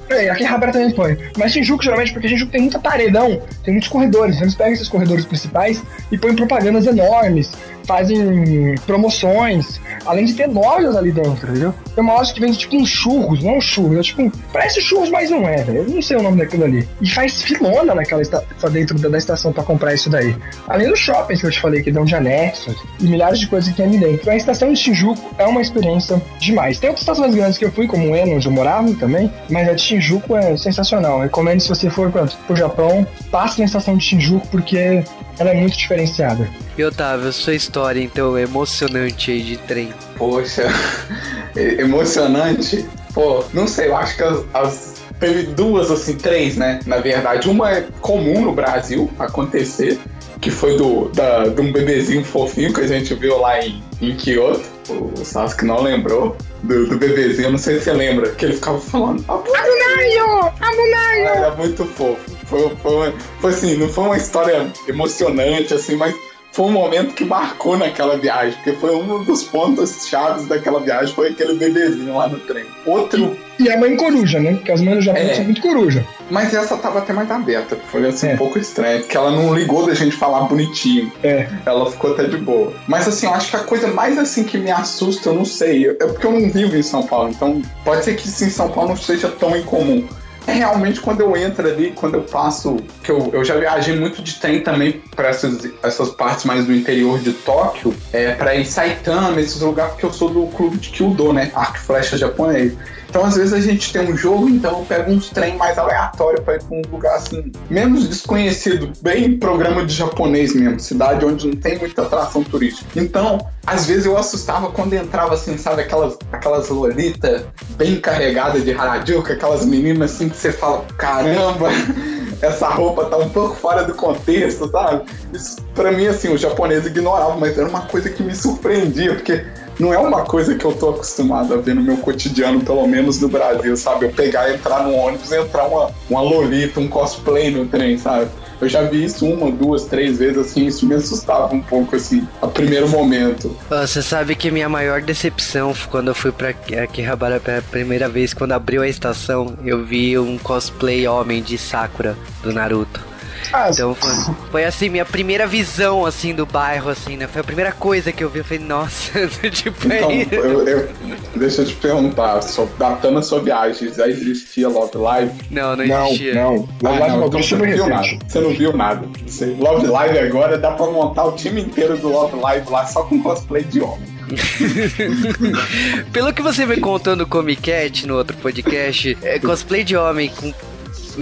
[0.08, 1.18] É, aqui em também põe.
[1.36, 4.40] Mas Shinjuku, geralmente, porque Shinjuku tem muita paredão, tem muitos corredores.
[4.40, 7.50] Eles pegam esses corredores principais e põem propagandas enormes
[7.86, 11.74] fazem promoções, além de ter lojas ali dentro, entendeu?
[11.94, 14.80] Tem uma loja que vende tipo uns churros, não um churros, é tipo um, parece
[14.80, 15.78] churros, mas não é, velho.
[15.78, 16.88] Eu não sei o nome daquilo ali.
[17.00, 20.34] E faz filona naquela esta, dentro da, da estação para comprar isso daí.
[20.66, 23.70] Além dos shoppings que eu te falei, que dão de anexos e milhares de coisas
[23.70, 24.30] que tem ali dentro.
[24.30, 26.78] A estação de Shinjuku é uma experiência demais.
[26.78, 29.68] Tem outras estações grandes que eu fui, como o Eno, onde eu morava também, mas
[29.68, 31.20] a de Shinjuku é sensacional.
[31.20, 35.04] Recomendo se você for para o Japão, passe na estação de Shinjuku porque
[35.38, 36.48] ela é muito diferenciada.
[36.76, 39.92] E Otávio, sua história então emocionante aí de trem.
[40.16, 40.64] Poxa,
[41.56, 42.84] emocionante?
[43.12, 46.80] Pô, não sei, eu acho que as, as, teve duas, assim, três, né?
[46.86, 49.98] Na verdade, uma é comum no Brasil acontecer,
[50.40, 54.16] que foi do, da, de um bebezinho fofinho que a gente viu lá em, em
[54.16, 54.73] Kyoto.
[54.88, 58.78] O Sasuke não lembrou do, do bebezinho, não sei se você lembra, que ele ficava
[58.80, 60.52] falando Abunayo!
[60.60, 61.26] Abunayo!
[61.26, 62.20] Era muito fofo.
[62.46, 66.14] Foi, foi, foi assim, não foi uma história emocionante, assim, mas
[66.54, 71.12] foi um momento que marcou naquela viagem, porque foi um dos pontos chaves daquela viagem,
[71.12, 72.64] foi aquele bebezinho lá no trem.
[72.86, 73.36] Outro.
[73.58, 74.52] E, e a mãe coruja, né?
[74.54, 75.34] Porque as mães do Japão é.
[75.34, 76.06] são muito coruja.
[76.30, 78.34] Mas essa tava até mais aberta, foi assim, é.
[78.34, 81.10] um pouco estranho, porque ela não ligou da gente falar bonitinho.
[81.24, 81.48] É.
[81.66, 82.72] Ela ficou até de boa.
[82.86, 85.88] Mas assim, eu acho que a coisa mais assim que me assusta, eu não sei,
[85.88, 88.70] é porque eu não vivo em São Paulo, então pode ser que isso em São
[88.70, 90.06] Paulo não seja tão incomum.
[90.46, 92.76] É realmente quando eu entro ali, quando eu passo.
[93.02, 96.72] que Eu, eu já viajei muito de trem também para essas, essas partes mais do
[96.74, 100.90] interior de Tóquio, é, para ir Saitama, esses lugares, porque eu sou do clube de
[100.90, 101.50] Kyudo, né?
[101.54, 102.74] Arco e flecha japonês.
[103.14, 106.42] Então, às vezes, a gente tem um jogo, então eu pego uns trem mais aleatório
[106.42, 111.46] para ir pra um lugar assim, menos desconhecido, bem programa de japonês mesmo, cidade onde
[111.46, 112.90] não tem muita atração turística.
[112.96, 117.44] Então, às vezes eu assustava quando entrava assim, sabe, aquelas, aquelas lolitas
[117.76, 121.68] bem carregadas de Harajuku, aquelas meninas assim que você fala, caramba,
[122.42, 125.04] essa roupa tá um pouco fora do contexto, sabe?
[125.32, 129.44] Isso, pra mim, assim, o japonês ignorava, mas era uma coisa que me surpreendia, porque
[129.78, 133.20] não é uma coisa que eu tô acostumado a ver no meu cotidiano, pelo menos
[133.20, 134.06] no Brasil, sabe?
[134.06, 138.30] Eu pegar, entrar no ônibus, entrar uma, uma lolita, um cosplay no trem, sabe?
[138.60, 142.26] Eu já vi isso uma, duas, três vezes, assim, isso me assustava um pouco, assim,
[142.40, 143.54] a primeiro momento.
[143.68, 148.52] Você sabe que minha maior decepção quando eu fui pra Akihabara pela primeira vez, quando
[148.52, 153.13] abriu a estação, eu vi um cosplay homem de Sakura, do Naruto.
[153.52, 157.26] Ah, então foi, foi, assim, minha primeira visão assim do bairro, assim, né?
[157.26, 158.38] Foi a primeira coisa que eu vi.
[158.38, 160.28] Eu falei, nossa, tipo então, aí.
[160.30, 160.88] Eu, eu,
[161.36, 165.32] deixa eu te perguntar, só, datando a sua viagem, já existia Love Live?
[165.50, 166.34] Não, não existia.
[166.34, 166.92] Não, não.
[166.92, 168.18] Love ah, não, então você não viu nada.
[168.26, 169.08] Você não viu nada.
[169.26, 173.02] Você, Love Live agora dá pra montar o time inteiro do Love Live lá só
[173.04, 174.14] com cosplay de homem.
[176.12, 180.52] Pelo que você vem contando Comic Cat no outro podcast, é, cosplay de homem com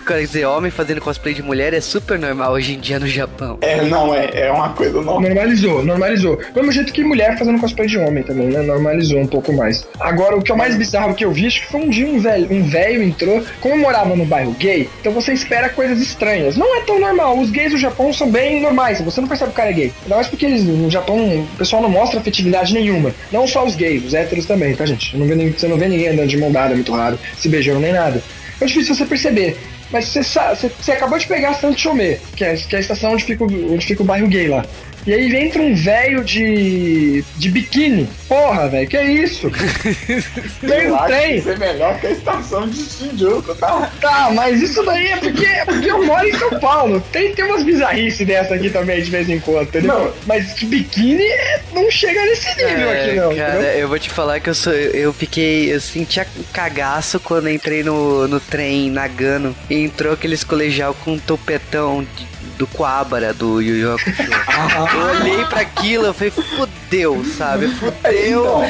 [0.01, 3.59] quer dizer, homem fazendo cosplay de mulher é super normal hoje em dia no Japão.
[3.61, 5.21] É, não, é, é uma coisa normal.
[5.21, 6.37] Normalizou, normalizou.
[6.37, 8.63] Do mesmo jeito que mulher fazendo cosplay de homem também, né?
[8.63, 9.87] Normalizou um pouco mais.
[10.01, 12.07] Agora, o que é o mais bizarro que eu vi, acho que foi um dia
[12.07, 16.01] um velho, um velho entrou, como eu morava no bairro gay, então você espera coisas
[16.01, 16.57] estranhas.
[16.57, 17.39] Não é tão normal.
[17.39, 19.93] Os gays do Japão são bem normais, você não percebe que o cara é gay.
[20.03, 23.13] Ainda mais porque eles, no Japão o pessoal não mostra afetividade nenhuma.
[23.31, 25.17] Não só os gays, os héteros também, tá, gente?
[25.17, 27.93] Não vê, você não vê ninguém andando de mão dada, muito raro, se beijando nem
[27.93, 28.23] nada.
[28.61, 29.57] É difícil você perceber.
[29.93, 33.45] Mas você, acabou de pegar Santo Chomé, que é, que é a estação onde fica,
[33.45, 34.65] onde fica o bairro gay lá.
[35.07, 37.25] E aí entra um velho de.
[37.37, 38.09] de biquíni.
[38.29, 39.51] Porra, velho, que é isso?
[40.61, 41.37] Tem um trem.
[41.39, 43.91] Isso é melhor que a estação de Shinjuku, tá?
[44.01, 47.01] Tá, mas isso daí é porque, é porque eu moro em São Paulo.
[47.13, 49.93] Tem, tem umas bizarrices dessa aqui também de vez em quando, entendeu?
[49.93, 50.13] Não.
[50.27, 51.29] Mas de biquíni
[51.73, 53.37] não chega nesse nível é, aqui, não.
[53.37, 53.79] Cara, entendeu?
[53.79, 54.73] eu vou te falar que eu sou.
[54.73, 55.75] Eu fiquei.
[55.75, 56.21] Eu senti
[56.53, 62.32] cagaço quando entrei no, no trem Nagano e entrou aqueles colegial com um topetão de
[62.57, 64.23] do Coabra, do Yu Yu Hakusho.
[64.95, 67.69] eu olhei pra aquilo, eu falei, fudeu, sabe?
[67.69, 68.65] Fudeu.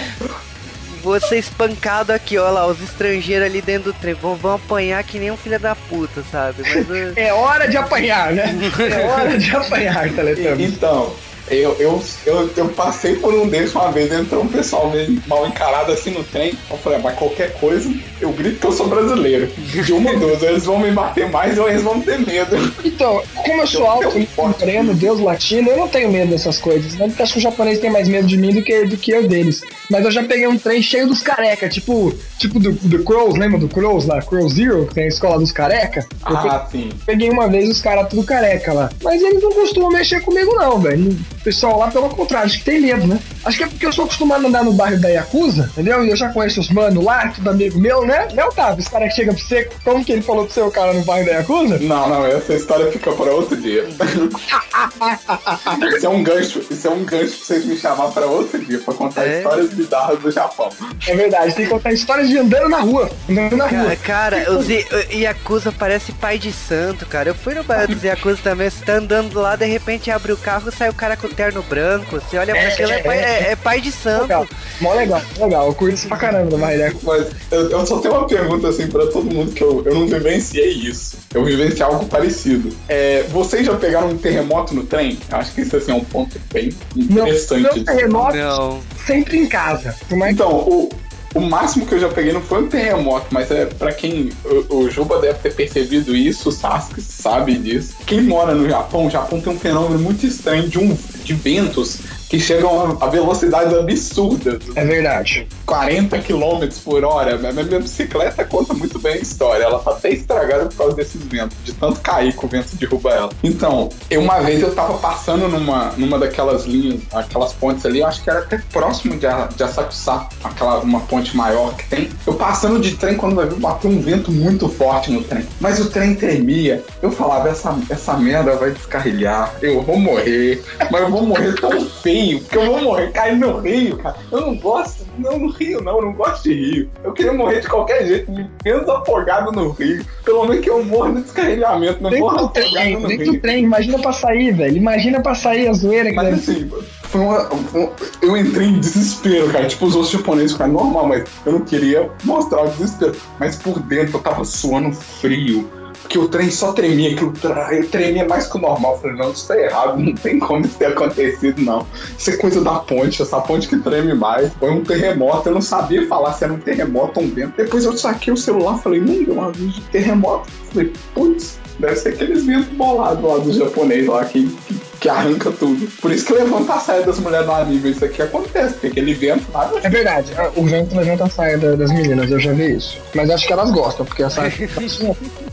[1.03, 4.15] vou ser espancado aqui, ó lá, os estrangeiros ali dentro do trem.
[4.15, 6.62] Vão, vão apanhar que nem um filho da puta, sabe?
[6.62, 8.55] Mas, uh, É hora de apanhar, né?
[8.78, 10.73] É hora de apanhar, Teletubbies.
[10.73, 11.15] Então,
[11.48, 15.47] eu, eu, eu, eu passei por um desses uma vez, entrou um pessoal meio mal
[15.47, 16.55] encarado assim no trem.
[16.70, 19.48] Eu falei, ah, mas qualquer coisa, eu grito que eu sou brasileiro.
[19.56, 22.56] De uma duas, eles vão me bater mais ou eles vão ter medo.
[22.85, 26.94] Então, como eu sou alto, moreno, deus latino, eu não tenho medo dessas coisas.
[26.94, 27.06] Né?
[27.09, 29.27] Porque acho que os japoneses têm mais medo de mim do que, do que eu
[29.28, 29.62] deles.
[29.90, 33.59] Mas eu já peguei um trem cheio dos careca, tipo, tipo do, do Crows, lembra
[33.59, 34.23] do Crows lá?
[34.23, 36.06] Crow Zero, que tem a escola dos careca?
[36.28, 36.90] Eu Ah, sim.
[37.05, 38.90] peguei uma vez os caras tudo careca lá.
[39.02, 41.16] Mas eles não costumam mexer comigo, não, velho.
[41.43, 43.19] Pessoal lá, pelo contrário, acho que tem medo, né?
[43.44, 46.05] Acho que é porque eu sou acostumado a andar no bairro da Yakuza, entendeu?
[46.05, 48.28] E eu já conheço os manos lá, tudo amigo meu, né?
[48.32, 48.81] Né, Otávio?
[48.81, 51.02] Esse cara que chega pra você, como que ele falou pra você, o cara no
[51.05, 51.78] bairro da Yakuza?
[51.78, 53.86] Não, não, essa história fica para outro dia.
[55.97, 58.78] isso é um gancho, isso é um gancho pra vocês me chamar para outro dia,
[58.78, 59.39] pra contar É?
[59.39, 60.70] histórias bizarras do Japão.
[61.06, 63.10] É verdade, tem que contar histórias de andando na rua.
[63.28, 63.97] Andando na rua.
[63.97, 64.66] Cara, cara os
[65.12, 67.31] Yakuza parece pai de santo, cara.
[67.31, 70.36] Eu fui no bairro dos Yakuza também, você tá andando lá, de repente abre o
[70.36, 72.20] carro, sai o cara com terno branco.
[72.20, 74.22] Você olha pra É, aquilo, é, pai, é- é pai de santo.
[74.22, 74.46] Legal,
[74.80, 75.66] mó legal, mó legal.
[75.66, 77.02] Eu curto isso pra caramba do da Yakuza.
[77.04, 80.06] Mas eu, eu só tenho uma pergunta assim pra todo mundo que eu, eu não
[80.06, 81.16] vivenciei isso.
[81.34, 82.68] Eu vivenciei algo parecido.
[82.88, 85.18] É, vocês já pegaram um terremoto no trem?
[85.30, 87.62] Eu acho que isso assim, é um ponto bem Não, interessante.
[87.62, 88.80] não de- terremoto Não.
[89.06, 89.94] sempre em casa.
[90.10, 90.88] Mais Então, o,
[91.34, 94.30] o máximo que eu já peguei não foi um terremoto, mas é pra quem.
[94.68, 97.94] O, o Juba deve ter percebido isso, o Sasuke sabe disso.
[98.06, 102.00] Quem mora no Japão, o Japão tem um fenômeno muito estranho de, um, de ventos
[102.32, 104.62] que chegam a, velocidades absurdas.
[104.74, 105.46] É verdade.
[105.66, 107.36] 40 km por hora.
[107.36, 109.64] Minha, bicicleta conta muito bem a história.
[109.64, 113.10] Ela tá até estragada por causa desses ventos, de tanto cair que o vento derruba
[113.10, 113.30] ela.
[113.44, 118.06] Então, eu, uma vez eu tava passando numa, numa daquelas linhas, aquelas pontes ali, eu
[118.06, 122.09] acho que era até próximo de, A- de Asakusa, aquela uma ponte maior que tem.
[122.26, 125.46] Eu passando de trem, quando vai bateu um vento muito forte no trem.
[125.60, 126.82] Mas o trem tremia.
[127.02, 131.78] Eu falava, essa, essa merda vai descarrilhar, eu vou morrer, mas eu vou morrer tão
[131.84, 134.16] feio, porque eu vou morrer caindo no rio, cara.
[134.31, 136.90] Eu não gosto, não, no rio não, eu não gosto de rio.
[137.05, 138.31] Eu queria morrer de qualquer jeito,
[138.65, 140.05] menos afogado no rio.
[140.24, 143.24] Pelo menos que eu morra no descarrilhamento, não Dentro morra do afogado trem, no dentro
[143.27, 143.40] do rio.
[143.40, 144.77] trem, imagina pra sair, velho.
[144.77, 146.70] Imagina pra sair a zoeira que Mas deve assim,
[147.05, 147.90] foi uma, foi um-
[148.23, 149.66] eu entrei em desespero, cara.
[149.66, 153.15] Tipo, os outros japoneses ficaram normal, mas eu não queria mostrar o desespero.
[153.39, 155.69] Mas por dentro eu tava suando frio.
[156.03, 157.33] Porque o trem só tremia, que o
[157.70, 158.95] eu tremia mais que o normal.
[158.95, 161.87] Eu falei, não, isso tá errado, não tem como isso ter acontecido, não.
[162.19, 164.53] Isso é coisa da ponte, essa ponte que treme mais.
[164.55, 167.55] Foi um terremoto, eu não sabia falar se era um terremoto ou um vento.
[167.57, 170.51] Depois eu saquei o celular falei, não, deu um aviso de terremoto.
[170.73, 175.51] Falei, putz, deve ser aqueles ventos bolados lá do japonês lá que, que, que arranca
[175.53, 175.87] tudo.
[176.01, 177.91] Por isso que levanta a saia das mulheres no anime.
[177.91, 181.57] Isso aqui acontece, porque aquele vento lá É verdade, ah, o vento levanta a saia
[181.59, 182.99] da- das meninas, eu já vi isso.
[183.15, 184.53] Mas acho que elas gostam, porque a saia.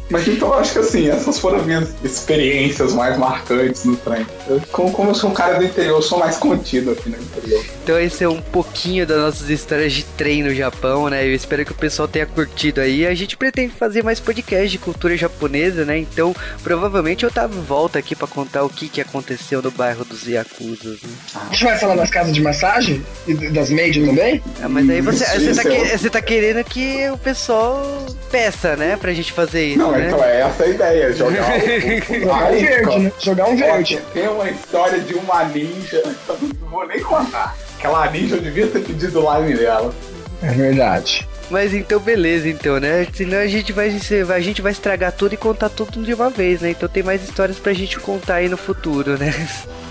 [0.10, 4.26] Mas então acho que assim, essas foram as minhas experiências mais marcantes no trem.
[4.48, 7.18] Eu, como, como eu sou um cara do interior, eu sou mais contido aqui no
[7.18, 7.64] interior.
[7.84, 11.26] Então esse é um pouquinho das nossas histórias de trem no Japão, né?
[11.26, 13.06] Eu espero que o pessoal tenha curtido aí.
[13.06, 15.98] A gente pretende fazer mais podcast de cultura japonesa, né?
[15.98, 20.04] Então provavelmente eu tava em volta aqui pra contar o que, que aconteceu no bairro
[20.06, 21.02] dos Yakuzas.
[21.02, 21.10] Né?
[21.50, 24.42] A gente vai falar das casas de massagem e das maids também?
[24.62, 28.06] Ah, mas aí você, Isso, você, tá é que- você tá querendo que o pessoal
[28.32, 28.98] peça, né?
[28.98, 30.08] Pra gente fazer isso, Não, né?
[30.08, 33.12] então é essa a ideia, jogar um verde, né?
[33.20, 34.00] Jogar um verde.
[34.14, 36.04] Tem uma história de uma ninja,
[36.62, 37.56] não vou nem contar.
[37.78, 39.94] Aquela ninja eu devia ter pedido o line dela.
[40.42, 41.28] É verdade.
[41.50, 43.08] Mas então beleza, então, né?
[43.14, 46.62] Senão a gente vai a gente vai estragar tudo e contar tudo de uma vez,
[46.62, 46.70] né?
[46.72, 49.34] Então tem mais histórias pra gente contar aí no futuro, né?